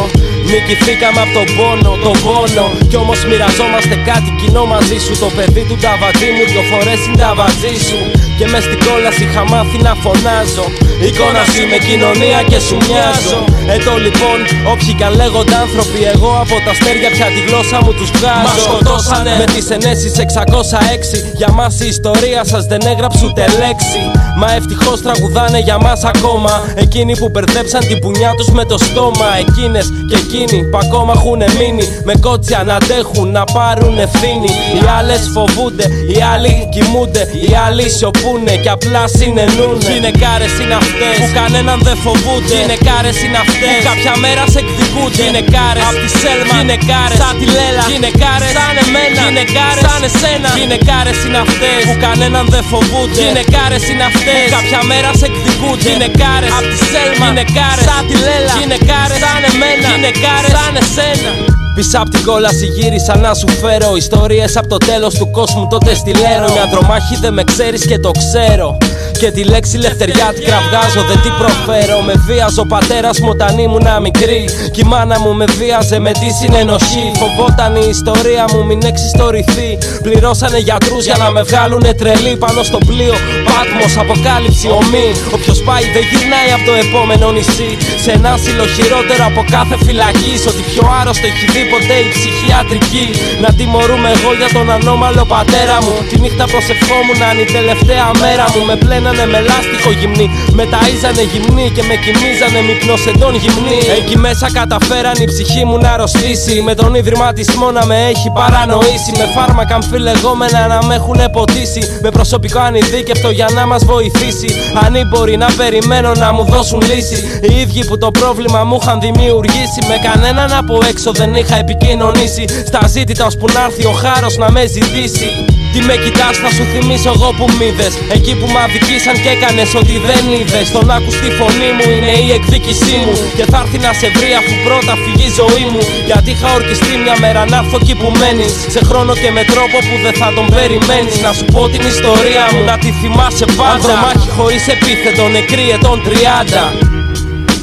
[0.50, 2.66] νικηθήκαμε από τον πόνο, τον πόνο.
[2.90, 5.12] Κι όμως μοιραζόμαστε κάτι κοινό μαζί σου.
[5.24, 7.98] Το παιδί του ταβατζή μου δυο φορές είναι ταβατζή σου.
[8.38, 10.66] Και μες στην κόλαση είχα μάθει να φωνάζω.
[11.06, 13.40] Εικόνα σου είμαι κοινωνία και σου μοιάζω.
[13.76, 14.38] Εδώ λοιπόν,
[14.72, 18.46] όποιοι κι αν λέγονται άνθρωποι, εγώ από τα αστέρια πια τη γλώσσα μου τους βγάζω.
[18.48, 21.18] Μας σκοτώσανε με τις ενέσεις 606.
[21.40, 24.00] Για μας η ιστορία σας δεν έγραψε ούτε λέξη.
[24.40, 26.52] Μα ευτυχώς τραγουδάνε για μας ακόμα.
[26.74, 29.28] Εκείνοι που μπερδέψαν την πουνιά τους με το στόμα.
[29.44, 31.84] Εκείνες και εκείνοι που ακόμα έχουν μείνει.
[32.08, 34.50] Με κότσια να αντέχουν, να πάρουν ευθύνη.
[34.74, 37.22] Οι άλλες φοβούνται, οι άλλοι κοιμούνται.
[37.46, 39.84] Οι άλλοι σιωπούνε και απλά συνεννούνε.
[39.92, 42.54] Γυναικάρες είναι αυτές που κανέναν δεν φοβούνται.
[42.60, 45.22] Γυναικάρες είναι αυτές που κάποια μέρα σε εκδικούνται.
[45.26, 47.84] Γυναικάρες απ' τη Σέλμα, γυναικάρες σαν τη Λέλα.
[47.92, 50.48] Γυναικάρες σαν εμένα, γυναικάρες σαν εσένα.
[50.60, 53.20] Γυναικάρες είναι αυτές που κανέναν δεν φοβούνται.
[53.26, 55.88] Γυναικάρες είναι αυτέ που κάποια μέρα σε εκδικούνται.
[55.90, 56.50] Γυναικάρες.
[56.58, 57.84] Απ' τη Σέλμα, γυναικάρες.
[57.88, 58.54] Σαν τη Λέλα.
[58.60, 59.18] Γυναικάρες.
[59.24, 60.50] Σαν εμένα, γυναικάρες.
[60.56, 61.53] Σαν εσένα.
[61.74, 65.94] Πίσω απ' την κόλαση γύρισα να σου φέρω Ιστορίες από το τέλος του κόσμου τότε
[65.94, 68.76] στη Λέρο Μια τρομάχη δεν με ξέρεις και το ξέρω
[69.20, 72.00] και τη λέξη λευτεριά την κραυγάζω, δεν την προφέρω.
[72.08, 74.44] Με βίαζε ο πατέρας μου όταν ήμουν μικρή.
[74.74, 77.06] Κι η μάνα μου με βίαζε με τη συνενοχή.
[77.20, 79.70] Φοβόταν η ιστορία μου μην εξιστορηθεί.
[80.02, 83.16] Πληρώσανε γιατρούς για να με βγάλουνε τρελή πάνω στο πλοίο.
[83.48, 85.08] Πάτμος, αποκάλυψη, ομή.
[85.36, 87.70] Όποιος πάει δεν γυρνάει από το επόμενο νησί.
[88.04, 90.34] Σε ένα άσυλο χειρότερο από κάθε φυλακή.
[90.42, 93.06] Σ' Ότι πιο άρρωστο έχει δει ποτέ η ψυχιατρική.
[93.42, 95.94] Να τιμωρούμε εγώ για τον ανώμαλο πατέρα μου.
[96.08, 98.60] Τη νύχτα προσευχόμουν να είναι η τελευταία μέρα μου.
[98.68, 100.26] Με πλένανε με λάστιχο γυμνή.
[100.58, 103.80] Με ταΐζανε γυμνή και με κοιμίζανε μυπνοσεντών γυμνή.
[103.98, 106.54] Εκεί μέσα καταφέραν η ψυχή μου να αρρωστήσει.
[106.68, 109.10] Με τον ιδρυματισμό να με έχει παρανοήσει.
[109.20, 111.82] Με φάρμακα αμφιλεγόμενα να με έχουν ποτίσει.
[112.04, 114.48] Με προσωπικό ανειδίκευτο για να μας βοηθήσει.
[114.84, 117.18] Αν μπορεί να περιμένω να μου δώσουν λύση.
[117.48, 119.80] Οι ίδιοι που το πρόβλημα μου είχαν δημιουργήσει.
[119.88, 122.44] Με κανέναν από έξω δεν είχα επικοινωνήσει.
[122.70, 125.28] Στα ζήτητα ώσπου να έρθει ο χάρος να με ζητήσει.
[125.72, 127.94] Τι με κοιτάς θα σου θυμίσω εγώ που μ' είδες.
[128.16, 130.66] Εκεί που μ' αδικήσαν και έκανες ότι δεν είδες.
[130.76, 133.14] Τον άκους τη φωνή μου είναι η εκδίκησή μου.
[133.36, 135.82] Και θα έρθει να σε βρει αφού πρώτα φύγει η ζωή μου.
[136.10, 138.52] Γιατί είχα ορκιστεί μια μέρα να έρθω εκεί που μένεις.
[138.74, 141.16] Σε χρόνο και με τρόπο που δεν θα τον περιμένεις.
[141.26, 143.72] Να σου πω την ιστορία μου να τη θυμάσαι πάντα.
[143.74, 146.62] Ανδρομάχη χωρίς επίθετο νεκρή ετών 30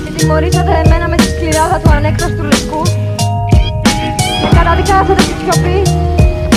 [0.06, 2.82] Και τιμωρήσατε εμένα με τη σκληράδα του ανέκταστου λευκού
[4.72, 5.78] Και καταδικάσατε τη σιωπή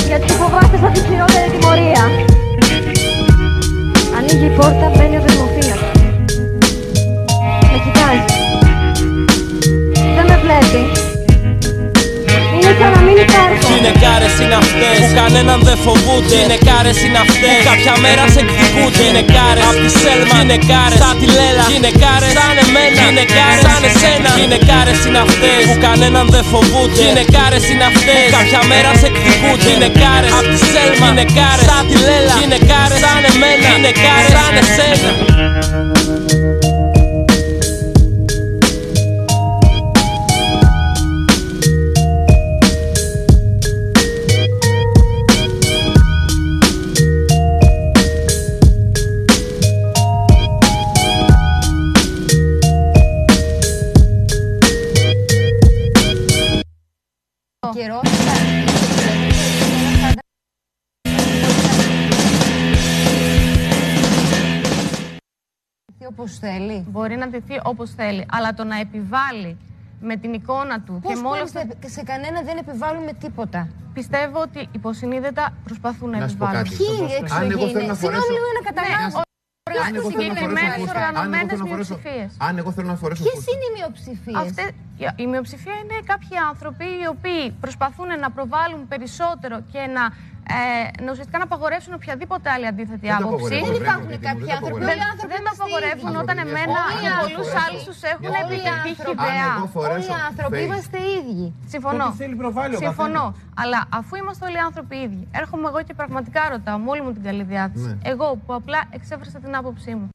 [0.07, 2.05] γιατί φοβάστε σαν τη χειρότερη τιμωρία.
[4.17, 5.54] Ανοίγει η πόρτα, μπαίνει ο δεσμοφύλακας.
[13.33, 13.73] Σαν να μην υπάρχω.
[13.73, 16.35] Γυναικάρες είναι αυτές που κανέναν δεν φοβούνται.
[16.41, 19.03] Γυναικάρες είναι αυτές που κάποια μέρα σε εκδικούνται.
[19.07, 21.65] Γυναικάρες απ' τη Σέλμα, γυναικάρες σαν τη Λέλα.
[21.73, 24.31] Γυναικάρες σαν εμένα, γυναικάρες σαν εσένα.
[24.41, 27.03] Γυναικάρες είναι αυτές που κανέναν δεν φοβούνται.
[27.07, 29.67] Γυναικάρες είναι αυτές που κάποια μέρα σε εκδικούνται.
[29.71, 32.35] Γυναικάρες απ' τη Σέλμα, γυναικάρες σαν τη Λέλα.
[32.41, 35.11] Γυναικάρες σαν εμένα, γυναικάρες σαν εσένα.
[66.45, 66.77] Θέλει.
[66.93, 69.53] Μπορεί να ντυθεί όπως θέλει, αλλά το να επιβάλλει
[70.01, 71.61] με την εικόνα του Πώς και με όλα μπορείς αυτά...
[71.83, 73.61] να- σε κανένα δεν επιβάλλουμε τίποτα.
[73.99, 76.71] Πιστεύω ότι υποσυνείδητα προσπαθούν να, Να σου πω επιβάλλουν.
[76.71, 76.77] κάτι.
[76.77, 76.87] Ποιοι
[77.39, 77.73] Αν εγώ εξωγήινοι.
[77.73, 79.19] θέλω να φορέσω- Συγγνώμη λίγο να καταλάβω.
[79.75, 82.31] Ναι, Αν εγώ θέλω να φορέσω συγκεκριμένες φούστα, αν εγώ οργανωμένες θέλω να φορέσω- μειοψηφίες.
[82.47, 83.51] Αν εγώ θέλω να φορέσω Ποιες φούστα.
[83.53, 84.69] είναι οι μειοψηφίες; Αυτές,
[85.25, 90.03] η μειοψηφία είναι κάποιοι άνθρωποι οι οποίοι προσπαθούν να προβάλλουν περισσότερο και να,
[90.59, 93.35] ε, να ουσιαστικά να απαγορεύσουν οποιαδήποτε άλλη αντίθετη Δεν το άποψη.
[93.35, 94.81] απαγορεύουν, Δεν υπάρχουν βρε, κάποιοι δεν το άνθρωποι.
[94.85, 96.23] Δεν, Όλοι οι άνθρωποι δεν το είμαστε απαγορεύουν ίδιοι.
[96.25, 99.47] όταν εμένα Όλοι και οι πολλούς άνθρωποι- άλλους τους έχουν Όλοι οι επιτύχει άνθρωποι- ιδέα.
[99.51, 100.67] Αν εγώ φορέσω Όλοι οι άνθρωποι fake.
[100.69, 101.47] είμαστε ίδιοι.
[101.75, 102.05] Συμφωνώ.
[102.09, 103.25] Ό,τι θέλει προβάλλει ο Συμφωνώ.
[103.63, 107.23] Αλλά αφού είμαστε όλοι άνθρωποι ίδιοι, έρχομαι εγώ και πραγματικά ρωτάω με όλη μου την
[107.29, 107.91] καλή διάθεση.
[107.91, 108.11] Ναι.
[108.13, 110.09] Εγώ που απλά εξέφρασα την άποψή μου.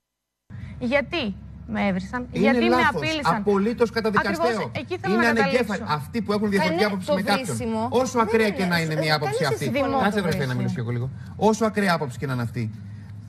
[0.91, 1.23] Γιατί
[1.71, 2.87] με έβρισαν, Είναι γιατί με λάθος.
[2.95, 3.35] απείλησαν.
[3.35, 4.45] Απολύτως καταδικαστέο.
[4.47, 5.65] Ακριβώς, εκεί θέλω είναι να ανεγκέφαλοι.
[5.67, 5.93] καταλήξω.
[5.95, 7.45] Αυτοί που έχουν διαφορετική Κανέ- άποψη το με κάποιον.
[7.45, 9.65] βρίσιμο Όσο δεν ακραία είναι- και να είναι μια άποψη κανείς αυτή.
[9.65, 10.55] δεν συμφωνεί με Κάτσε το βρε να βρίσιμο.
[10.57, 11.09] μιλήσω και εγώ λίγο.
[11.35, 12.63] Όσο ακραία άποψη και να είναι αυτή.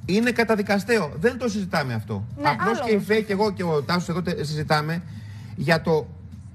[0.07, 1.11] Είναι καταδικαστέο.
[1.21, 2.25] Δεν το συζητάμε αυτό.
[2.37, 3.07] Ναι, Απλώς άλλο και η όμως.
[3.07, 5.03] Φέη και εγώ και ο Τάσος εδώ τε- συζητάμε
[5.57, 6.07] για το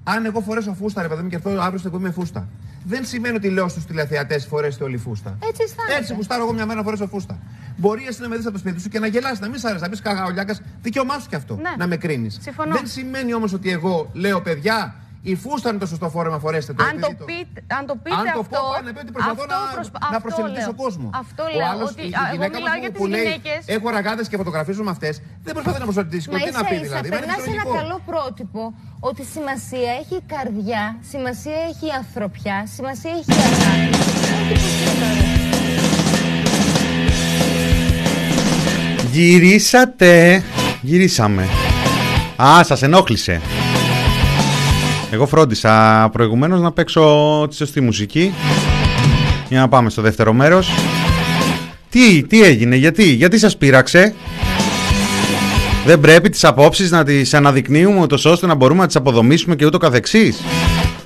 [0.08, 2.48] αν εγώ φορέσω φούστα, ρε παιδί μου, και έρθω αύριο στο με φούστα.
[2.84, 5.38] Δεν σημαίνει ότι λέω στους τηλεθεατές φορέστε όλη φούστα.
[5.48, 5.98] Έτσι αισθάνεσαι.
[5.98, 7.38] Έτσι γουστάρω εγώ μια μέρα να φορέσω φούστα.
[7.76, 9.64] Μπορεί εσύ να με δεις από το σπίτι σου και να γελάσει, να μην σ'
[9.64, 10.60] άρεσε, να πεις καγαολιάκας.
[10.82, 11.54] Δικαίωμά σου κι αυτό.
[11.54, 11.74] Ναι.
[11.78, 12.38] Να με κρίνεις.
[12.40, 12.74] Συμφωνώ.
[12.74, 14.94] Δεν σημαίνει όμως ότι εγώ λέω, παιδιά,
[15.32, 16.82] η φούστα είναι το σωστό φόρεμα, φορέστε το.
[16.84, 19.12] Αν επειδή το, πείτε, αν το πείτε αν το αυτό, πω, πάει να πει ότι
[19.16, 20.82] προσπαθώ αυτό να, προσπα- να αυτό προσελκύσω λέω.
[20.84, 21.06] κόσμο.
[21.22, 21.66] Αυτό Ο λέω.
[21.70, 23.60] άλλος, ότι, η, η α, εγώ γυναίκα μιλάω μας για που, τις που λέει, γυναίκες.
[23.76, 25.14] έχω ραγάδες και φωτογραφίζω με αυτές,
[25.46, 26.46] δεν προσπαθεί να προσελκύσει Μα κόσμο.
[26.46, 27.06] Τι να ίσα πει ίσα δηλαδή.
[27.10, 27.74] Μα είναι περνάς ένα φυσιολογικό.
[27.80, 28.62] καλό πρότυπο
[29.08, 33.88] ότι σημασία έχει η καρδιά, σημασία έχει η ανθρωπιά, σημασία έχει η αγάπη.
[34.38, 35.14] Όχι πως είναι τώρα.
[39.12, 40.42] Γυρίσατε.
[40.82, 41.44] Γυρίσαμε.
[42.42, 43.40] Α, σας ενόχλησε.
[45.16, 48.34] Εγώ φρόντισα προηγουμένως να παίξω τη σωστή μουσική.
[49.48, 50.70] Για να πάμε στο δεύτερο μέρος.
[51.88, 54.14] Τι, τι έγινε, γιατί, γιατί σας πείραξε;
[55.86, 59.66] Δεν πρέπει τις απόψεις να τις αναδεικνύουμε ούτως ώστε να μπορούμε να τις αποδομήσουμε και
[59.66, 60.40] ούτω καθεξής.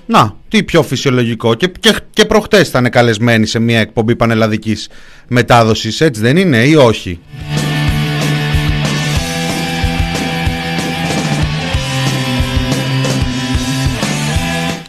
[0.06, 1.54] Να, τι πιο φυσιολογικό.
[1.54, 4.88] Και, και, και προχτές ήταν καλεσμένοι σε μια εκπομπή πανελλαδικής
[5.28, 7.20] μετάδοσης, έτσι δεν είναι ή όχι;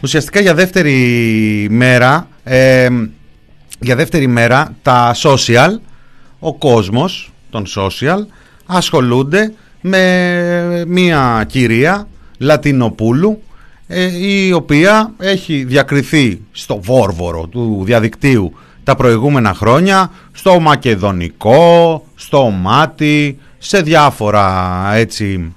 [0.02, 2.88] Ουσιαστικά για δεύτερη μέρα, ε,
[3.80, 5.70] για δεύτερη μέρα τα social,
[6.38, 8.18] ο κόσμος των social
[8.66, 13.42] ασχολούνται με μία κυρία Λατινοπούλου
[13.86, 18.52] ε, η οποία έχει διακριθεί στο βόρβορο του διαδικτύου
[18.84, 25.54] τα προηγούμενα χρόνια στο μακεδονικό, στο μάτι, σε διάφορα έτσι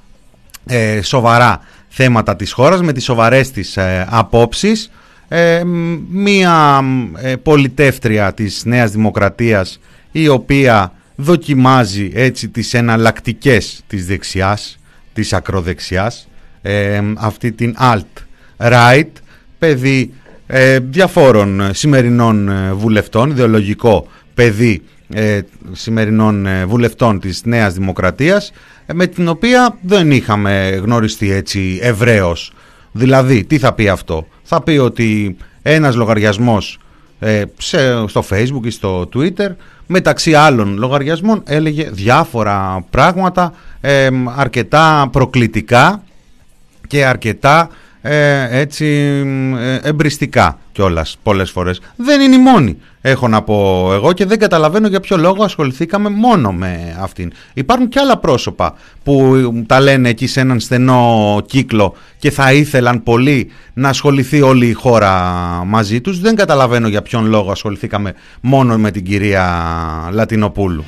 [0.66, 1.62] ε, σοβαρά
[1.98, 4.92] θέματα της χώρας με τις σοβαρές της ε, απόψεις.
[5.28, 6.82] Ε, μ, μία
[7.16, 9.80] ε, πολιτεύτρια της Νέας Δημοκρατίας
[10.12, 14.80] η οποία δοκιμάζει έτσι τις εναλλακτικές της δεξιάς,
[15.14, 16.28] της ακροδεξιάς
[16.62, 19.12] ε, αυτή την alt-right
[19.60, 20.14] παιδί
[20.48, 25.40] ε, διαφόρων ε, σημερινών ε, βουλευτών, ιδεολογικό παιδί ε,
[25.72, 28.52] σημερινών ε, βουλευτών της Νέας Δημοκρατίας
[28.86, 32.54] ε, με την οποία δεν είχαμε γνωριστεί έτσι ευρέως.
[32.92, 36.80] Δηλαδή, τι θα πει αυτό; Θα πει ότι ένας λογαριασμός
[37.20, 39.50] ε, σε, στο facebook ή στο twitter
[39.88, 46.04] μεταξύ άλλων λογαριασμών έλεγε διάφορα πράγματα ε, αρκετά προκλητικά
[46.88, 47.70] και αρκετά
[48.08, 48.86] ε, έτσι
[49.60, 51.82] ε, εμπριστικά κιόλας πολλές φορές.
[51.96, 56.10] Δεν είναι η μόνη έχω να πω εγώ και δεν καταλαβαίνω για ποιο λόγο ασχοληθήκαμε
[56.10, 57.32] μόνο με αυτήν.
[57.54, 59.36] Υπάρχουν και άλλα πρόσωπα που
[59.68, 64.74] τα λένε εκεί σε έναν στενό κύκλο και θα ήθελαν πολύ να ασχοληθεί όλη η
[64.74, 65.14] χώρα
[65.66, 66.20] μαζί τους.
[66.20, 69.46] Δεν καταλαβαίνω για ποιον λόγο ασχοληθήκαμε μόνο με την κυρία
[70.12, 70.84] Λατινοπούλου.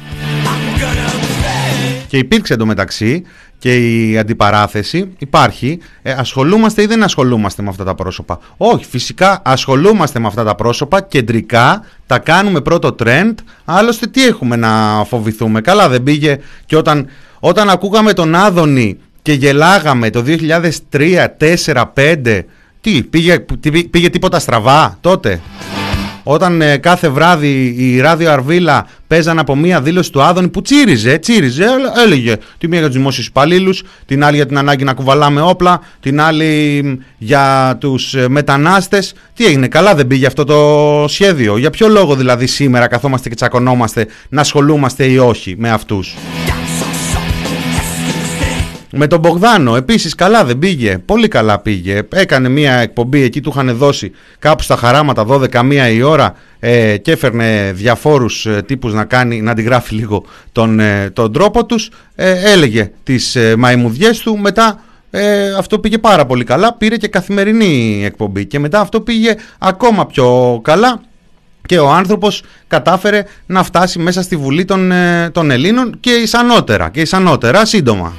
[2.07, 3.23] Και υπήρξε εντωμεταξύ
[3.59, 3.75] και
[4.07, 5.79] η αντιπαράθεση υπάρχει.
[6.01, 10.55] Ε, ασχολούμαστε ή δεν ασχολούμαστε με αυτά τα πρόσωπα; Όχι, φυσικά ασχολούμαστε με αυτά τα
[10.55, 13.33] πρόσωπα κεντρικά, τα κάνουμε πρώτο trend.
[13.65, 17.07] Άλλωστε τι έχουμε να φοβηθούμε; Καλά δεν πήγε και όταν,
[17.39, 20.23] όταν ακούγαμε τον Άδωνη και γελάγαμε το
[20.91, 21.25] 2003,
[21.65, 22.41] 4, 5,
[22.81, 25.41] τι, πήγε, τι, πήγε τίποτα στραβά τότε;
[26.29, 31.17] Όταν ε, κάθε βράδυ η Ράδιο Αρβίλα παίζαν από μία δήλωση του Άδωνη που τσίριζε,
[31.17, 34.93] τσίριζε, έλε- έλεγε τη μία για τους δημόσιους υπαλλήλους, την άλλη για την ανάγκη να
[34.93, 39.13] κουβαλάμε όπλα, την άλλη μ, για τους ε, μετανάστες.
[39.33, 41.57] Τι έγινε, καλά δεν πήγε αυτό το σχέδιο.
[41.57, 46.15] Για ποιο λόγο δηλαδή σήμερα καθόμαστε και τσακωνόμαστε να ασχολούμαστε ή όχι με αυτούς;
[48.91, 52.01] Με τον Μπογδάνο επίσης καλά δεν πήγε, πολύ καλά πήγε.
[52.13, 56.97] Έκανε μια εκπομπή, εκεί του είχαν δώσει κάπου στα χαράματα 12 μία η ώρα ε,
[56.97, 61.89] και έφερνε διαφόρους ε, τύπους να, κάνει, να αντιγράφει λίγο τον, ε, τον τρόπο τους.
[62.15, 64.79] Ε, έλεγε τις ε, μαϊμουδιές του, μετά
[65.09, 70.05] ε, αυτό πήγε πάρα πολύ καλά, πήρε και καθημερινή εκπομπή και μετά αυτό πήγε ακόμα
[70.05, 71.01] πιο καλά
[71.65, 76.89] και ο άνθρωπος κατάφερε να φτάσει μέσα στη Βουλή των, ε, των Ελλήνων και ισανότερα,
[76.89, 78.13] και ισανότερα σύντομα.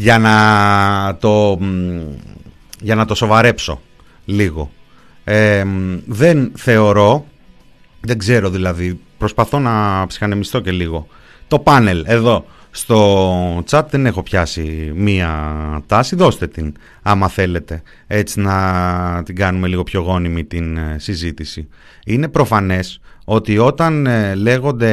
[0.00, 2.00] Για να το, μ,
[2.80, 3.80] για να το σοβαρέψω
[4.24, 4.70] λίγο.
[5.24, 7.26] Ε, μ, δεν θεωρώ,
[8.00, 11.06] δεν ξέρω δηλαδή, προσπαθώ να ψυχανεμιστώ και λίγο.
[11.48, 15.30] Το πάνελ εδώ στο chat δεν έχω πιάσει μία
[15.86, 21.68] τάση, δώστε την άμα θέλετε έτσι να την κάνουμε λίγο πιο γόνιμη την ε, συζήτηση.
[22.04, 23.00] Είναι προφανές
[23.32, 24.92] ότι όταν ε, λέγονται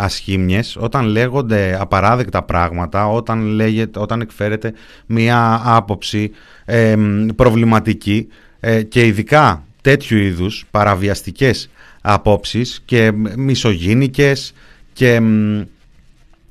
[0.00, 4.72] ασχήμιες, όταν λέγονται απαράδεκτα πράγματα, όταν, λέγεται, όταν εκφέρεται
[5.06, 6.30] μία άποψη
[6.64, 6.96] ε,
[7.36, 8.28] προβληματική
[8.60, 11.70] ε, και ειδικά τέτοιου είδους παραβιαστικές
[12.00, 14.52] απόψεις και μισογίνικες
[14.92, 15.60] και μ,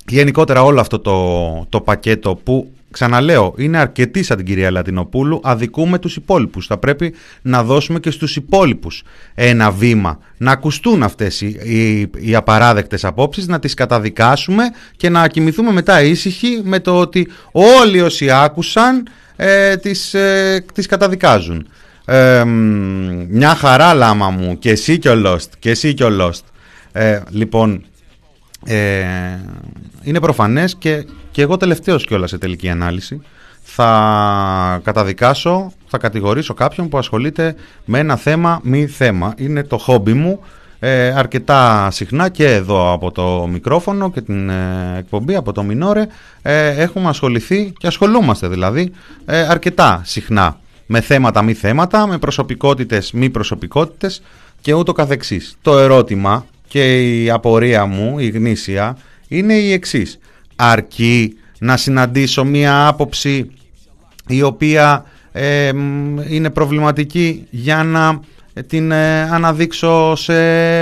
[0.08, 6.00] γενικότερα όλο αυτό το, το πακέτο που ξαναλέω είναι αρκετή σαν την κυρία Λατινοπούλου αδικούμε
[6.00, 6.68] τους υπόλοιπους.
[6.68, 9.04] Θα πρέπει να δώσουμε και στους υπόλοιπους
[9.36, 10.20] ένα βήμα.
[10.38, 14.64] Να ακουστούν αυτές οι, οι, οι απαράδεκτες απόψεις να τις καταδικάσουμε
[14.98, 20.86] και να κοιμηθούμε μετά ήσυχοι με το ότι όλοι όσοι άκουσαν ε, τις, ε, τις
[20.86, 21.68] καταδικάζουν.
[22.06, 26.10] Ε, μ, μια χαρά λάμα μου και εσύ και ο Lost και εσύ και ο
[26.20, 26.42] Lost.
[26.92, 27.84] Ε, λοιπόν
[28.66, 29.06] ε,
[30.04, 33.22] είναι προφανές και, και εγώ τελευταίος κιόλας σε τελική ανάλυση
[33.64, 37.56] θα καταδικάσω, θα κατηγορήσω κάποιον που ασχολείται
[37.86, 39.34] με ένα θέμα μη θέμα.
[39.38, 40.40] Είναι το χόμπι μου
[40.80, 46.08] ε, αρκετά συχνά και εδώ από το μικρόφωνο και την ε, εκπομπή από το Μινόρε
[46.42, 48.92] ε, έχουμε ασχοληθεί και ασχολούμαστε δηλαδή
[49.26, 54.22] ε, αρκετά συχνά με θέματα μη θέματα, με προσωπικότητες μη προσωπικότητες
[54.62, 55.58] και ούτω καθεξής.
[55.62, 58.98] Το ερώτημα και η απορία μου, η γνήσια,
[59.28, 60.20] είναι η εξής.
[60.56, 63.52] Αρκεί να συναντήσω μία άποψη
[64.28, 68.20] η οποία ε, μ, είναι προβληματική για να
[68.68, 70.36] την ε, αναδείξω σε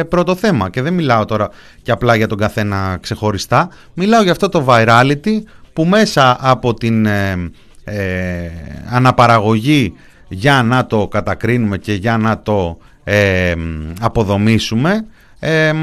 [0.03, 0.69] πρώτο θέμα.
[0.69, 1.49] Και δεν μιλάω τώρα
[1.81, 3.69] και απλά για τον καθένα ξεχωριστά.
[3.93, 5.41] Μιλάω για αυτό το virality
[5.73, 7.51] που μέσα από την ε,
[7.83, 8.49] ε,
[8.89, 9.93] αναπαραγωγή
[10.27, 13.53] για να το κατακρίνουμε και για να το ε,
[13.99, 15.05] αποδομήσουμε
[15.43, 15.73] ε,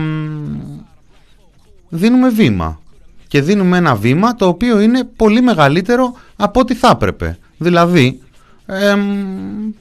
[1.89, 2.81] δίνουμε βήμα.
[3.29, 7.39] Και δίνουμε ένα βήμα το οποίο είναι πολύ μεγαλύτερο από ό,τι θα έπρεπε.
[7.59, 8.21] Δηλαδή,
[8.67, 8.95] ε,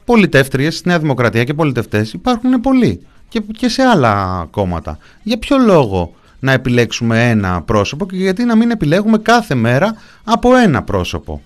[0.05, 4.97] πολιτεύτριες, Νέα Δημοκρατία και πολιτευτές υπάρχουν πολλοί και, και σε άλλα κόμματα.
[5.23, 10.55] Για ποιο λόγο να επιλέξουμε ένα πρόσωπο και γιατί να μην επιλέγουμε κάθε μέρα από
[10.55, 11.41] ένα πρόσωπο;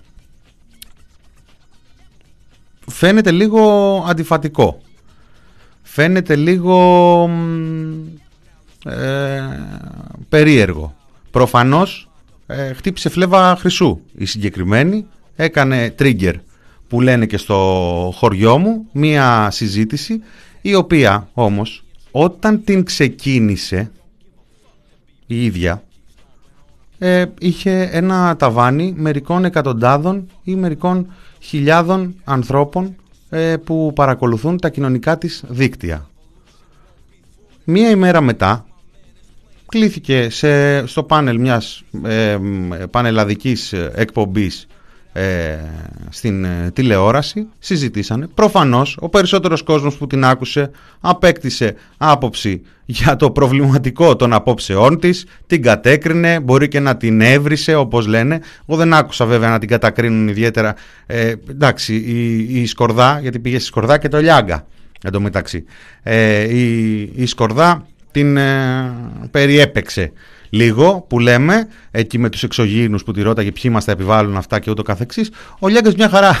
[2.86, 4.80] Φαίνεται λίγο αντιφατικό.
[5.82, 7.30] Φαίνεται λίγο
[8.84, 9.40] ε,
[10.28, 10.94] περίεργο.
[11.30, 12.10] Προφανώς
[12.46, 15.06] ε, χτύπησε φλέβα χρυσού η συγκεκριμένη,
[15.36, 16.34] έκανε trigger
[16.88, 20.22] που λένε και στο χωριό μου, μία συζήτηση
[20.62, 23.90] η οποία όμως όταν την ξεκίνησε
[25.26, 25.82] η ίδια
[26.98, 32.96] ε, είχε ένα ταβάνι μερικών εκατοντάδων ή μερικών χιλιάδων ανθρώπων
[33.30, 36.06] ε, που παρακολουθούν τα κοινωνικά της δίκτυα.
[37.64, 38.66] Μία ημέρα μετά
[39.72, 42.38] κλήθηκε σε, στο πάνελ μιας ε,
[42.90, 44.66] πανελλαδικής εκπομπής
[45.12, 45.58] ε,
[46.10, 48.26] στην ε, τηλεόραση, συζητήσανε.
[48.34, 50.70] Προφανώς ο περισσότερος κόσμος που την άκουσε
[51.00, 57.74] απέκτησε άποψη για το προβληματικό των απόψεών της, την κατέκρινε, μπορεί και να την έβρισε
[57.74, 58.40] όπως λένε.
[58.66, 60.74] Εγώ δεν άκουσα βέβαια να την κατακρίνουν ιδιαίτερα,
[61.06, 64.66] ε, εντάξει, η, η Σκορδά, γιατί πήγε στη Σκορδά και το Λιάγκα,
[65.02, 65.64] εν τω μεταξύ.
[66.02, 68.92] Ε, η, η Σκορδά την ε,
[69.30, 70.12] περιέπαιξε
[70.50, 74.58] λίγο που λέμε εκεί με τους εξωγήινους που τη ρώταγε ποιοι μας τα επιβάλλουν αυτά
[74.58, 76.36] και ούτω καθεξής ο Λιάγκας μια χαρά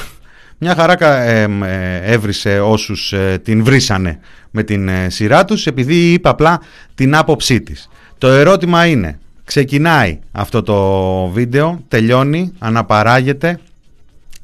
[0.64, 4.18] μια χαρά ε, ε, έβρισε όσους ε, την βρίσανε
[4.50, 6.60] με την ε, σειρά τους επειδή είπε απλά
[6.94, 7.88] την άποψή της.
[8.18, 13.58] Το ερώτημα είναι, ξεκινάει αυτό το βίντεο, τελειώνει, αναπαράγεται,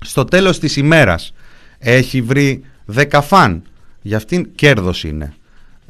[0.01, 1.35] στο τέλος της ημέρας
[1.79, 2.65] έχει βρει
[2.95, 3.63] 10 φαν,
[4.03, 5.35] για αυτήν κέρδος είναι.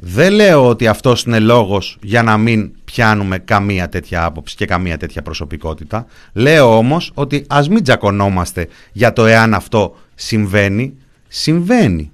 [0.01, 4.97] Δεν λέω ότι αυτός είναι λόγος για να μην πιάνουμε καμία τέτοια άποψη και καμία
[4.97, 6.05] τέτοια προσωπικότητα.
[6.33, 10.93] Λέω όμως ότι ας μην τζακωνόμαστε για το εάν αυτό συμβαίνει.
[11.27, 12.11] Συμβαίνει.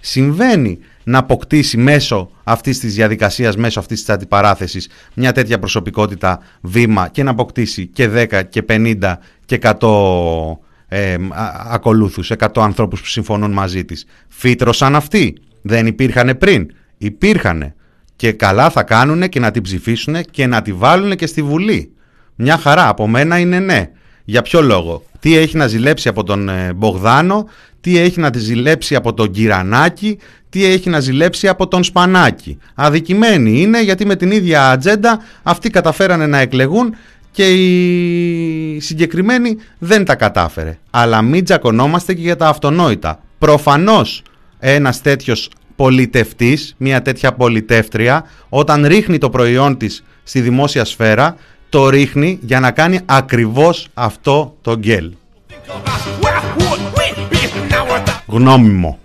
[0.00, 7.08] συμβαίνει να αποκτήσει μέσω αυτής της διαδικασίας, μέσω αυτής της αντιπαράθεσης μια τέτοια προσωπικότητα βήμα
[7.08, 10.58] και να αποκτήσει και 10 και 50 και 100
[10.88, 14.06] ε, α- ακολούθους, 100 ανθρώπους που συμφωνούν μαζί της.
[14.28, 17.74] Φύτρωσαν αυτοί, δεν υπήρχανε πριν, υπήρχανε
[18.16, 21.90] και καλά θα κάνουν και να την ψηφίσουν και να τη βάλουν και στη Βουλή.
[22.34, 23.90] Μια χαρά, από μένα είναι ναι.
[24.24, 27.48] Για ποιο λόγο; Τι έχει να ζηλέψει από τον ε, Μπογδάνο,
[27.80, 30.18] τι έχει να τη ζηλέψει από τον Κυρανάκη,
[30.48, 32.58] τι έχει να ζηλέψει από τον Σπανάκη.
[32.74, 36.94] Αδικημένοι είναι γιατί με την ίδια ατζέντα αυτοί καταφέρανε να εκλεγούν
[37.30, 40.78] και η συγκεκριμένη δεν τα κατάφερε.
[40.90, 43.20] Αλλά μην τζακωνόμαστε και για τα αυτονόητα.
[43.38, 44.22] Προφανώς
[44.58, 51.36] ένας τέτοιος πολιτευτής, μια τέτοια πολιτεύτρια, όταν ρίχνει το προϊόν της στη δημόσια σφαίρα,
[51.68, 55.12] το ρίχνει για να κάνει ακριβώς αυτό το γκέλ.
[58.26, 58.98] Γνώμη μου.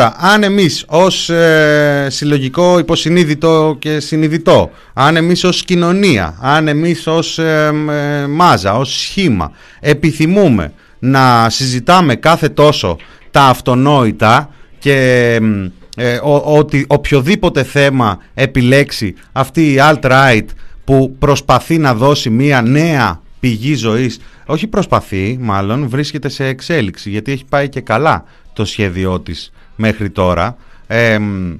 [0.00, 7.06] Τώρα, αν εμείς ως ε, συλλογικό υποσυνείδητο και συνειδητό, αν εμείς ως κοινωνία, αν εμείς
[7.06, 12.96] ως ε, ε, μάζα, ως σχήμα, επιθυμούμε να συζητάμε κάθε τόσο
[13.30, 15.64] τα αυτονόητα και μ,
[15.96, 20.46] ε, ο- ότι οποιοδήποτε θέμα επιλέξει αυτή η alt-right
[20.84, 27.32] που προσπαθεί να δώσει μία νέα πηγή ζωής, όχι προσπαθεί μάλλον, βρίσκεται σε εξέλιξη γιατί
[27.32, 29.50] έχει πάει και καλά το σχέδιό της
[29.80, 30.56] μέχρι τώρα.
[30.86, 31.54] Ε, μ,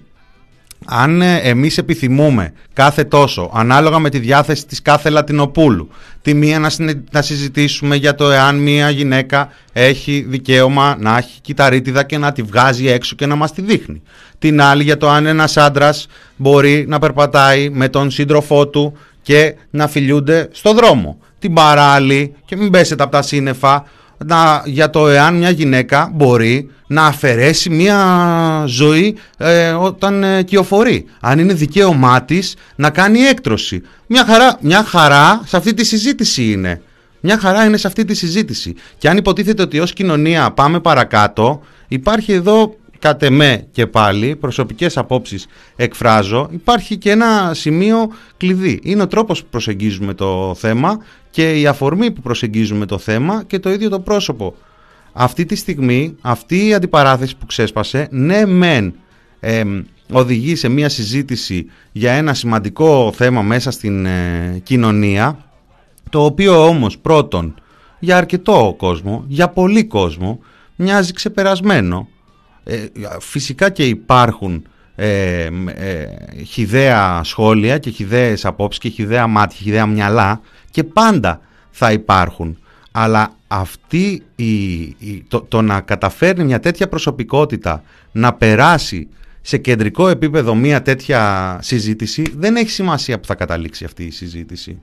[0.87, 5.89] αν ε, εμείς επιθυμούμε κάθε τόσο, ανάλογα με τη διάθεση της κάθε Λατινοπούλου,
[6.23, 11.41] τη μία να, συνε- να συζητήσουμε για το εάν μία γυναίκα έχει δικαίωμα να έχει
[11.41, 14.03] κυταρίτιδα και να τη βγάζει έξω και να μας τη δείχνει.
[14.39, 16.07] Την άλλη για το αν ένας άντρας
[16.37, 21.19] μπορεί να περπατάει με τον σύντροφό του και να φιλιούνται στο δρόμο.
[21.39, 23.85] Την παράλληλη και μην πέσετε από τα σύννεφα
[24.27, 31.05] να, για το εάν μια γυναίκα μπορεί να αφαιρέσει μια ζωή ε, όταν ε, κυοφορεί.
[31.21, 33.83] Αν είναι δικαίωμά της να κάνει έκτρωση.
[34.07, 36.83] Μια χαρά, μια χαρά σε αυτή τη συζήτηση είναι.
[37.21, 38.75] Μια χαρά είναι σε αυτή τη συζήτηση.
[38.99, 44.97] Και αν υποτίθεται ότι ως κοινωνία πάμε παρακάτω, υπάρχει εδώ κατ' εμέ και πάλι, προσωπικές
[44.97, 45.47] απόψεις
[45.77, 48.81] εκφράζω, υπάρχει και ένα σημείο κλειδί.
[48.83, 50.99] Είναι ο τρόπος που προσεγγίζουμε το θέμα
[51.31, 54.55] και η αφορμή που προσεγγίζουμε το θέμα και το ίδιο το πρόσωπο.
[55.13, 58.95] Αυτή τη στιγμή, αυτή η αντιπαράθεση που ξέσπασε, ναι μεν
[59.41, 65.45] εμ, οδηγεί σε μια συζήτηση για ένα σημαντικό θέμα μέσα στην ε, κοινωνία,
[66.11, 67.55] το οποίο όμως πρώτον
[67.99, 70.39] για αρκετό κόσμο, για πολύ κόσμο,
[70.77, 72.09] μοιάζει ξεπερασμένο.
[72.65, 72.87] Ε,
[73.21, 74.65] φυσικά και υπάρχουν
[74.97, 76.07] ε, ε,
[76.47, 80.41] χιδαία σχόλια και χιδαίες απόψεις και χιδαία μάτια, χιδαία μυαλά
[80.71, 81.41] και πάντα
[81.71, 82.59] θα υπάρχουν.
[82.93, 89.09] Αλλά αυτή η, η- το, το να καταφέρνει μια τέτοια προσωπικότητα να περάσει
[89.43, 94.79] σε κεντρικό επίπεδο μια τέτοια συζήτηση δεν έχει σημασία που θα καταλήξει αυτή η συζήτηση.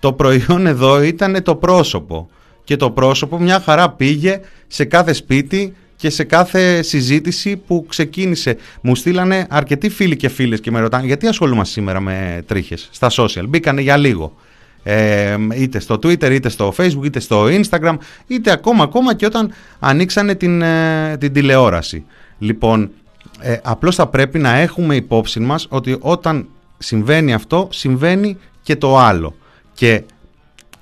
[0.00, 2.28] Το προϊόν εδώ ήταν το πρόσωπο
[2.64, 8.56] και το πρόσωπο μια χαρά πήγε σε κάθε σπίτι και σε κάθε συζήτηση που ξεκίνησε.
[8.80, 13.10] Μου στείλανε αρκετοί φίλοι και φίλες και με ρωτάνε γιατί ασχολούμαστε σήμερα με τρίχες στα
[13.12, 14.36] social; Μπήκανε για λίγο.
[14.82, 19.52] Ε, είτε στο Twitter, είτε στο Facebook, είτε στο Instagram, είτε ακόμα, ακόμα και όταν
[19.78, 22.04] ανοίξανε την, ε, την τηλεόραση.
[22.38, 22.90] Λοιπόν,
[23.40, 28.98] ε, απλώς θα πρέπει να έχουμε υπόψη μας ότι όταν συμβαίνει αυτό, συμβαίνει και το
[28.98, 29.34] άλλο.
[29.72, 30.02] Και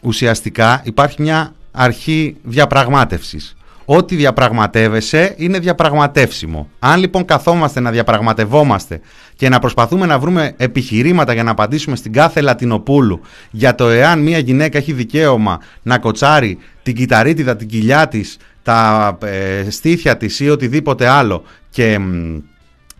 [0.03, 3.57] ουσιαστικά υπάρχει μια αρχή διαπραγμάτευσης.
[3.93, 6.71] Ό,τι διαπραγματεύεσαι είναι διαπραγματεύσιμο.
[6.79, 9.01] Αν λοιπόν καθόμαστε να διαπραγματευόμαστε
[9.37, 13.21] και να προσπαθούμε να βρούμε επιχειρήματα για να απαντήσουμε στην κάθε Λατινοπούλου
[13.51, 19.19] για το εάν μια γυναίκα έχει δικαίωμα να κοτσάρει την κυταρίτιδα, την κοιλιά της, τα
[19.23, 22.39] ε, στήθια της ή οτιδήποτε άλλο και μ,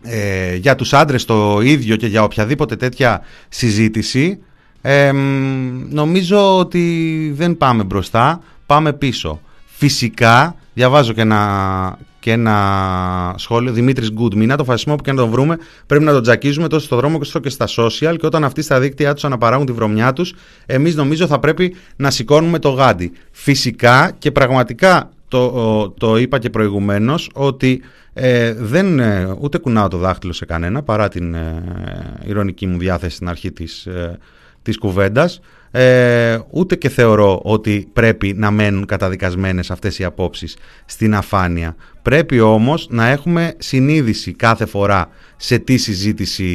[0.01, 4.39] ε, για τους άντρες το ίδιο και για οποιαδήποτε τέτοια συζήτηση
[4.81, 5.17] ε, μ,
[5.89, 9.41] νομίζω ότι δεν πάμε μπροστά, πάμε πίσω.
[9.81, 15.29] Φυσικά, διαβάζω και ένα, και ένα σχόλιο, Δημήτρης Γκούντμινα, το φασισμό που και να τον
[15.29, 18.61] βρούμε πρέπει να τον τζακίζουμε τόσο στο δρόμο όσο και στα social και όταν αυτοί
[18.61, 20.33] στα δίκτυά τους αναπαράγουν τη βρωμιά τους,
[20.65, 23.11] εμείς νομίζω θα πρέπει να σηκώνουμε το γάντι.
[23.31, 27.81] Φυσικά και πραγματικά το, το είπα και προηγουμένως ότι
[28.13, 31.63] ε, δεν ε, ούτε κουνάω το δάχτυλο σε κανένα παρά την ε,
[32.25, 34.17] ηρωνική μου διάθεση στην αρχή της ε,
[34.61, 35.39] της κουβέντας
[35.71, 41.75] ε, ούτε και θεωρώ ότι πρέπει να μένουν καταδικασμένες αυτές οι απόψεις στην αφάνεια.
[42.01, 46.45] Πρέπει όμως να έχουμε συνείδηση κάθε φορά σε τι συζήτηση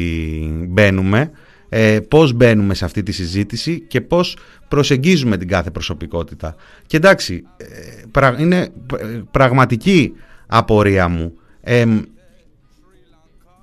[0.67, 1.31] μπαίνουμε,
[1.69, 4.37] ε, πώς μπαίνουμε σε αυτή τη συζήτηση και πώς
[4.67, 6.55] προσεγγίζουμε την κάθε προσωπικότητα.
[6.85, 7.65] Και εντάξει, ε,
[8.11, 8.57] πρα- είναι
[8.97, 10.13] ε, πραγματική
[10.47, 11.33] απορία μου.
[11.61, 11.85] Ε,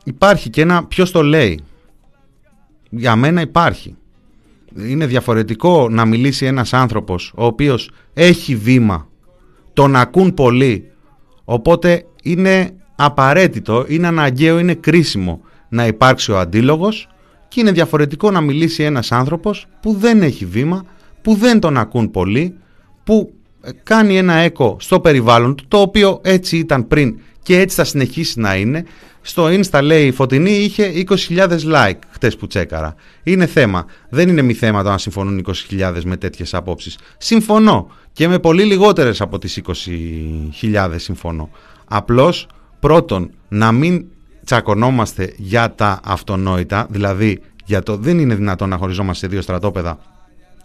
[0.04, 1.60] υπάρχει και ένα ποιος το λέει.
[2.90, 3.96] Για μένα υπάρχει.
[4.76, 9.08] Είναι διαφορετικό να μιλήσει ένας άνθρωπος ο οποίος έχει βήμα,
[9.72, 10.90] τον ακούν πολύ,
[11.44, 17.08] οπότε είναι απαραίτητο, είναι αναγκαίο, είναι κρίσιμο να υπάρξει ο αντίλογος
[17.48, 20.84] και είναι διαφορετικό να μιλήσει ένας άνθρωπος που δεν έχει βήμα,
[21.22, 22.54] που δεν τον ακούν πολύ,
[23.04, 27.76] που ε, κάνει ένα έκο στο περιβάλλον του, το οποίο έτσι ήταν πριν και έτσι
[27.76, 28.84] θα συνεχίσει να είναι.
[29.20, 32.94] Στο Insta λέει η Φωτεινή είχε 20.000 like χτες που τσέκαρα.
[33.22, 33.86] Είναι θέμα.
[34.08, 36.98] Δεν είναι μη θέμα το να συμφωνούν 20.000 με τέτοιες απόψεις.
[37.18, 39.60] Συμφωνώ και με πολύ λιγότερες από τις
[40.62, 41.50] 20.000 συμφωνώ.
[41.84, 42.46] Απλώς
[42.80, 44.04] πρώτον να μην
[44.44, 49.98] τσακωνόμαστε για τα αυτονόητα, δηλαδή για το δεν είναι δυνατόν να χωριζόμαστε σε δύο στρατόπεδα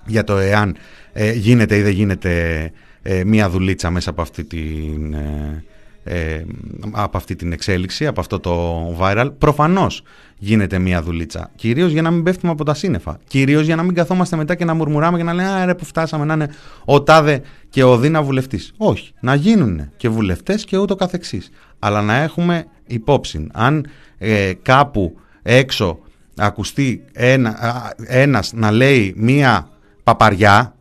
[0.05, 0.75] για το εάν
[1.13, 2.71] ε, γίνεται ή δεν γίνεται
[3.01, 5.63] ε, μία δουλίτσα μέσα από αυτή την, ε,
[6.03, 6.43] ε,
[6.91, 9.29] από αυτή την εξέλιξη, από αυτό το viral.
[9.37, 10.03] Προφανώς
[10.37, 11.51] γίνεται μία δουλίτσα.
[11.55, 13.19] Κυρίως για να μην πέφτουμε από τα σύννεφα.
[13.27, 15.85] Κυρίως για να μην καθόμαστε μετά και να μουρμουράμε και να λέμε «Α, ρε που
[15.85, 16.49] φτάσαμε να είναι
[16.85, 18.73] ο τάδε και ο δίνα βουλευτής».
[18.77, 21.49] Όχι, να γίνουν και βουλευτές και ούτω καθεξής.
[21.79, 23.47] Αλλά να έχουμε υπόψη.
[23.53, 23.85] Αν
[24.17, 25.99] ε, κάπου έξω
[26.35, 29.69] ακουστεί ένα, α, ένας να λέει μία
[30.03, 30.73] παπαριά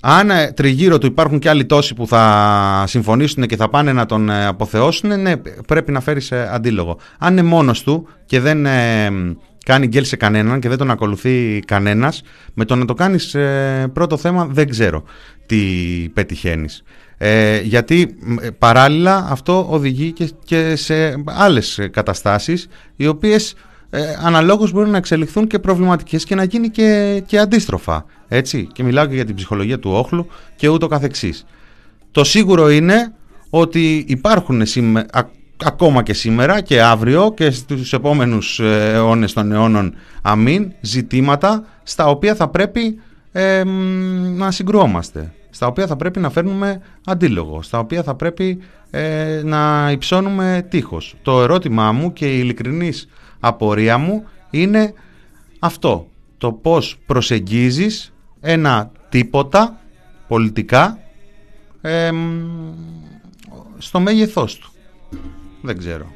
[0.00, 4.06] αν ε, τριγύρω του υπάρχουν και άλλοι τόσοι που θα συμφωνήσουν και θα πάνε να
[4.06, 5.36] τον ε, αποθεώσουν, ναι,
[5.66, 6.98] πρέπει να φέρει σε αντίλογο.
[7.18, 9.10] Αν είναι μόνος του και δεν ε,
[9.64, 12.22] κάνει γκέλ σε κανέναν και δεν τον ακολουθεί κανένας,
[12.54, 15.04] με το να το κάνεις ε, πρώτο θέμα δεν ξέρω
[15.46, 15.58] τι
[16.14, 16.82] πετυχαίνεις.
[17.22, 23.54] Ε, γιατί ε, παράλληλα αυτό οδηγεί και, και σε άλλες ε, καταστάσεις οι οποίες
[23.90, 28.04] ε, αναλόγως μπορούν να εξελιχθούν και προβληματικές και να γίνει και, και αντίστροφα.
[28.32, 30.26] Έτσι, και μιλάω και για την ψυχολογία του όχλου
[30.56, 31.44] και ούτω καθεξής.
[32.10, 33.12] Το σίγουρο είναι
[33.50, 35.30] ότι υπάρχουν σήμε- α-
[35.64, 42.06] ακόμα και σήμερα και αύριο και στους επόμενους ε, αιώνες των αιώνων αμήν ζητήματα στα
[42.06, 43.00] οποία θα πρέπει
[43.32, 48.58] ε, μ, να συγκρουόμαστε, στα οποία θα πρέπει να φέρνουμε αντίλογο, στα οποία θα πρέπει
[48.90, 51.14] ε, να υψώνουμε τείχος.
[51.22, 53.08] Το ερώτημά μου και η ειλικρινής
[53.40, 54.92] απορία μου είναι
[55.58, 56.06] αυτό,
[56.38, 59.78] το πώς προσεγγίζεις ένα τίποτα
[60.28, 60.98] πολιτικά
[61.80, 62.28] ε, μ,
[63.78, 64.72] στο μέγεθός του.
[65.62, 66.06] Δεν ξέρω.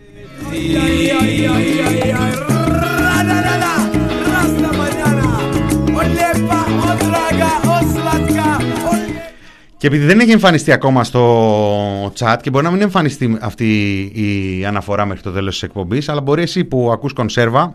[9.77, 14.65] Και επειδή δεν έχει εμφανιστεί ακόμα στο chat και μπορεί να μην εμφανιστεί αυτή η
[14.65, 17.75] αναφορά μέχρι το τέλος της εκπομπής, αλλά μπορεί εσύ που ακούς κονσέρβα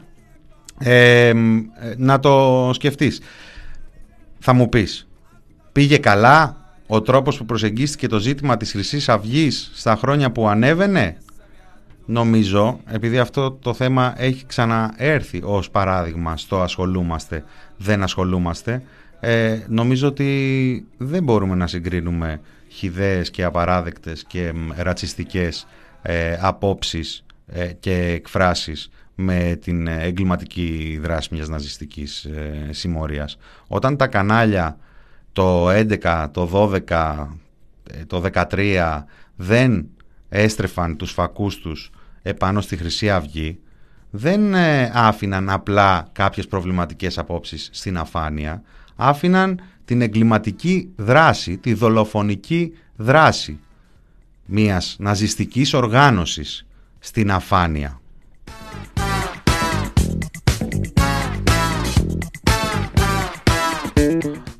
[0.80, 1.34] ε,
[1.97, 3.22] να το σκεφτείς.
[4.39, 5.07] Θα μου πεις,
[5.71, 11.17] πήγε καλά ο τρόπος που προσεγγίστηκε το ζήτημα της χρυσής αυγής στα χρόνια που ανέβαινε;
[12.05, 17.43] Νομίζω, επειδή αυτό το θέμα έχει ξαναέρθει ως παράδειγμα στο ασχολούμαστε,
[17.77, 18.83] δεν ασχολούμαστε,
[19.19, 25.67] ε, νομίζω ότι δεν μπορούμε να συγκρίνουμε χιδαίες και απαράδεκτες και μ, ρατσιστικές
[26.01, 28.89] ε, απόψεις ε, και εκφράσεις
[29.22, 33.38] με την ε, εγκληματική δράση μιας ναζιστικής ε, συμμορίας.
[33.67, 34.78] Όταν τα κανάλια
[35.34, 37.28] το 11, το 12,
[37.91, 39.03] ε, το 13
[39.36, 39.88] δεν
[40.30, 41.91] έστρεφαν τους φακούς τους
[42.22, 43.59] επάνω στη Χρυσή Αυγή,
[44.09, 48.61] δεν ε, άφηναν απλά κάποιες προβληματικές απόψεις στην αφάνεια,
[48.95, 53.59] άφηναν την εγκληματική δράση, τη δολοφονική δράση
[54.45, 56.65] μιας ναζιστικής οργάνωσης
[56.99, 57.99] στην αφάνεια.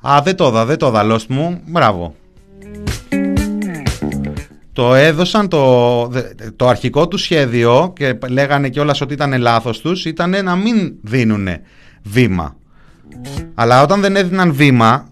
[0.02, 1.62] Α, δεν το είδα, δεν το είδα, lost μου.
[1.66, 2.16] Μπράβο.
[4.74, 10.06] Το έδωσαν το, δε- το αρχικό του σχέδιο και λέγανε κιόλας ότι ήταν λάθος τους,
[10.06, 11.48] ήταν να μην δίνουν
[12.04, 12.56] βήμα.
[13.56, 15.08] Αλλά όταν δεν έδιναν βήμα,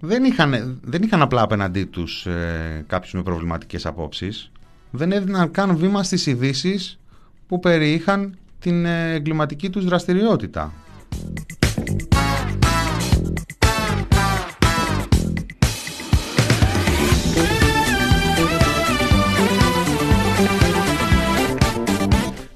[0.00, 4.50] δεν είχαν, δεν είχαν απλά απέναντί τους ε, κάποιους με προβληματικές απόψεις.
[4.90, 6.98] Δεν έδιναν καν βήμα στις ειδήσεις
[7.46, 10.72] που περιείχαν την ε, εγκληματική τους δραστηριότητα.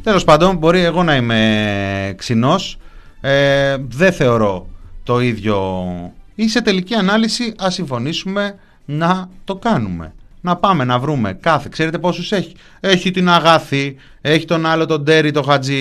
[0.09, 2.79] Τέλος πάντων, μπορεί εγώ να είμαι ξινός,
[3.21, 4.67] ε, δεν θεωρώ
[5.03, 5.85] το ίδιο
[6.35, 10.15] ή σε τελική ανάλυση ας συμφωνήσουμε να το κάνουμε.
[10.41, 12.55] Να πάμε να βρούμε κάθε, ξέρετε πόσους έχει.
[12.81, 15.77] Έχει την Αγάθη, έχει τον άλλο τον Τέρι, τον Χατζη,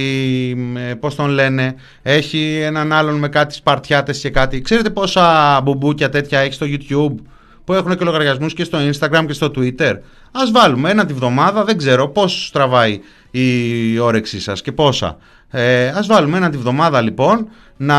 [0.89, 4.61] ε, πώς τον λένε, έχει έναν άλλον με κάτι σπαρτιάτες και κάτι.
[4.61, 7.23] Ξέρετε πόσα μπουμπούκια τέτοια έχει στο YouTube
[7.63, 9.93] που έχουν και λογαριασμούς και στο Instagram και στο Twitter.
[10.31, 12.99] Ας βάλουμε ένα τη βδομάδα, δεν ξέρω πώς τραβάει
[13.39, 15.17] η όρεξή σας και πόσα.
[15.49, 17.95] Ε, ας βάλουμε ένα τη βδομάδα λοιπόν να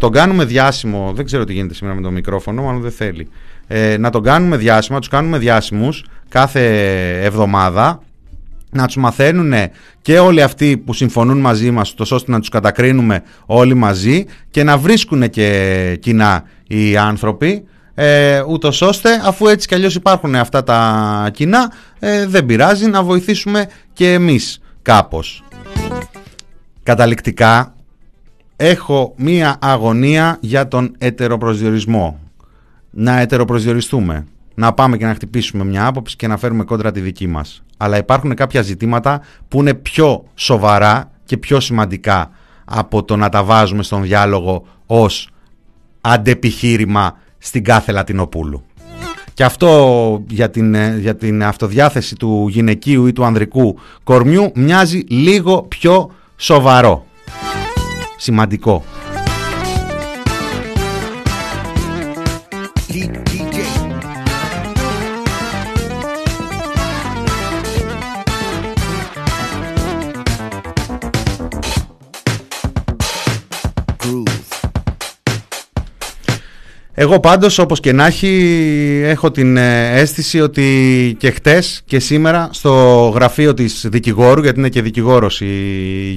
[0.00, 3.28] τον κάνουμε διάσημο, δεν ξέρω τι γίνεται σήμερα με το μικρόφωνο, μάλλον δεν θέλει.
[3.66, 6.62] Ε, να τον κάνουμε διάσημο, να τους κάνουμε διάσημους κάθε
[7.22, 8.02] εβδομάδα
[8.70, 9.52] να τους μαθαίνουν
[10.02, 14.62] και όλοι αυτοί που συμφωνούν μαζί μας τόσο ώστε να τους κατακρίνουμε όλοι μαζί και
[14.62, 17.64] να βρίσκουν και κοινά οι άνθρωποι
[18.00, 23.02] ε, ούτως ώστε αφού έτσι κι αλλιώς υπάρχουν αυτά τα κοινά ε, δεν πειράζει να
[23.02, 25.44] βοηθήσουμε και εμείς κάπως.
[26.82, 27.74] Καταληκτικά
[28.56, 32.20] έχω μία αγωνία για τον ετεροπροσδιορισμό.
[32.90, 34.26] Να ετεροπροσδιοριστούμε.
[34.54, 37.62] Να πάμε και να χτυπήσουμε μια άποψη και να φέρουμε κόντρα τη δική μας.
[37.76, 42.30] Αλλά υπάρχουν κάποια ζητήματα που είναι πιο σοβαρά και πιο σημαντικά
[42.64, 45.28] από το να τα βάζουμε στον διάλογο ως
[46.00, 48.62] αντεπιχείρημα στην κάθε Λατινοπούλου.
[49.34, 55.04] Και αυτό για την, ε, για την αυτοδιάθεση του γυναικείου ή του ανδρικού κορμιού μοιάζει
[55.08, 57.06] λίγο πιο σοβαρό.
[58.16, 58.84] Σημαντικό.
[77.00, 82.48] Εγώ πάντως όπως και να έχει έχω την ε, αίσθηση ότι και χτες και σήμερα
[82.52, 82.72] στο
[83.14, 85.46] γραφείο της δικηγόρου γιατί είναι και δικηγόρος η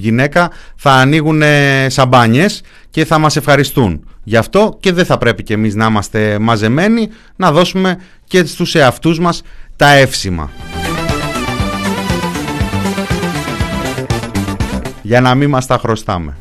[0.02, 1.42] γυναίκα θα ανοίγουν
[1.88, 4.08] σαμπάνιες και θα μας ευχαριστούν.
[4.24, 8.76] Γι' αυτό και δεν θα πρέπει και εμείς να είμαστε μαζεμένοι να δώσουμε και στους
[8.76, 9.42] εαυτούς μας
[9.76, 10.50] τα εύσημα.
[15.02, 16.36] Για να μην μας τα χρωστάμε.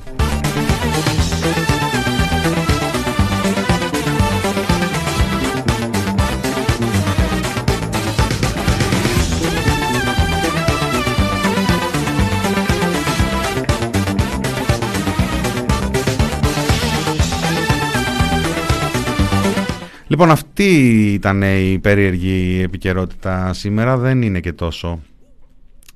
[20.11, 20.65] Λοιπόν, αυτή
[21.13, 23.97] ήταν η περίεργη επικαιρότητα σήμερα.
[23.97, 25.01] Δεν είναι και τόσο.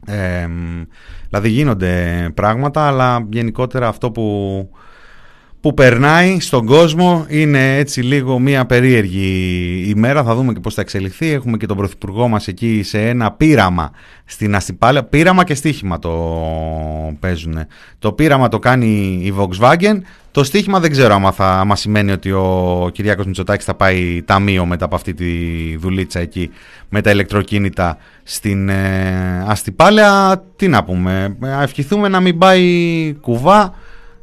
[0.07, 0.49] Ε,
[1.29, 4.71] δηλαδή γίνονται πράγματα, αλλά γενικότερα αυτό που,
[5.65, 10.25] που περνάει στον κόσμο είναι έτσι λίγο μια περίεργη ημέρα.
[10.25, 11.31] Θα δούμε και πώς θα εξελιχθεί.
[11.31, 13.91] Έχουμε και τον Πρωθυπουργό μας εκεί σε ένα πείραμα
[14.25, 15.05] στην Αστυπάλαια.
[15.05, 16.13] Πείραμα και στοίχημα το
[17.21, 17.59] παίζουν.
[17.99, 19.99] Το πείραμα το κάνει η Volkswagen.
[20.31, 24.67] Το στοίχημα δεν ξέρω άμα, θα, άμα σημαίνει ότι ο Κυριάκος Μητσοτάκης θα πάει ταμείο
[24.67, 25.27] μετά από αυτή τη
[25.77, 26.51] δουλίτσα εκεί
[26.89, 30.43] με τα ηλεκτροκίνητα στην ε, Αστυπάλαια.
[30.57, 33.75] Τι να πούμε, ε, ευχηθούμε να μην πάει κουβά.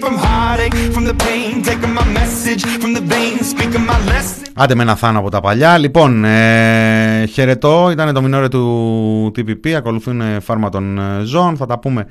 [0.00, 4.42] from heartache, from the pain, taking my message from the veins, speaking my lesson.
[4.54, 5.78] Άντε με ένα θάνο από τα παλιά.
[5.78, 7.90] Λοιπόν, ε, χαιρετώ.
[7.90, 9.68] Ήταν το μινόρε του TPP.
[9.70, 11.56] Ακολουθούν ε, φάρμα των ε, ζώων.
[11.56, 12.06] Θα τα πούμε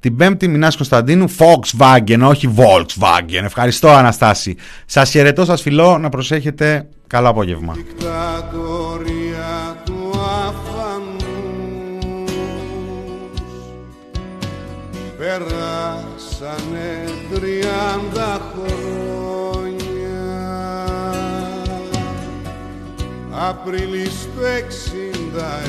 [0.00, 0.48] την Πέμπτη.
[0.48, 1.28] Μινάς Κωνσταντίνου.
[1.38, 3.42] Volkswagen, όχι Volkswagen.
[3.44, 4.56] Ευχαριστώ, Αναστάση.
[4.86, 5.98] Σας χαιρετώ, σας φιλώ.
[5.98, 6.88] Να προσέχετε.
[7.06, 7.72] Καλό απόγευμα.
[7.72, 8.16] δικτατορία
[9.84, 11.26] του αφανούς
[15.18, 16.75] Περάσανε
[17.76, 18.96] τριάντα χρόνια
[23.30, 25.60] Απρίλης του εξήντα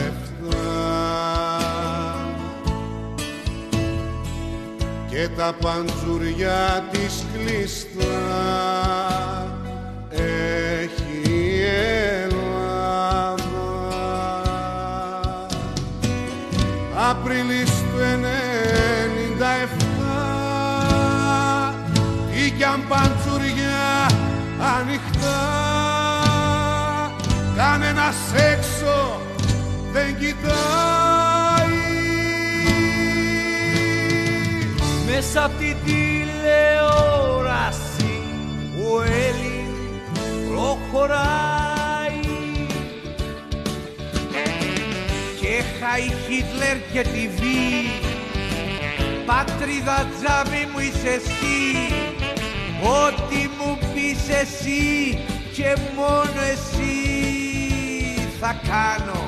[5.10, 8.06] και τα παντζουριά της κλειστά
[10.10, 11.62] έχει η
[12.24, 12.48] Ελλάδα.
[17.10, 17.67] Απρίλης
[22.58, 24.06] Για αν παντσουριά
[24.78, 25.40] ανοιχτά.
[27.56, 28.14] Κανένα
[28.52, 29.22] έξω
[29.92, 31.76] δεν κοιτάει.
[35.10, 37.36] Μέσα απ' την τηλεόραση
[38.92, 39.72] ο Έλλην
[40.50, 41.36] προχωράει.
[45.40, 47.66] Και χάει Χίτλερ και τη βή
[49.26, 52.17] Πάτριδα τζαμί μου είσαι εσύ.
[52.84, 55.20] Ό,τι μου πεις εσύ
[55.54, 57.08] και μόνο εσύ
[58.40, 59.22] θα κάνω.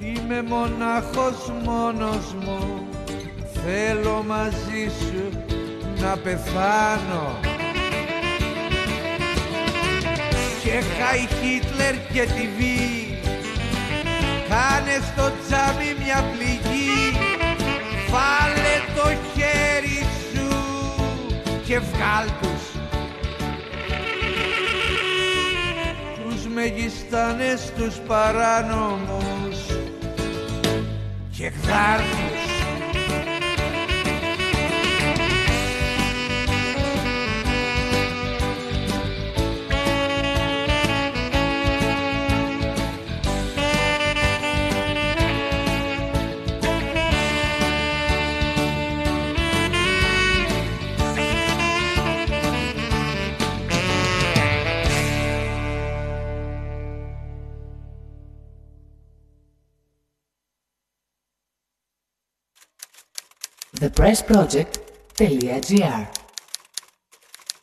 [0.00, 2.86] Είμαι μονάχος μόνος μου.
[3.64, 5.44] Θέλω μαζί σου
[6.00, 7.38] να πεθάνω.
[10.62, 13.02] Και χάει Χίτλερ και τη βή
[14.48, 17.16] Κάνε στο τζάμι μια πληγή.
[18.10, 19.41] Βάλε το χέρι σου
[21.66, 22.80] και βγάλ τους.
[26.24, 29.58] Τους μεγιστάνες τους παράνομους.
[31.36, 32.31] Και γδάρτους
[64.02, 66.21] pressproject.gr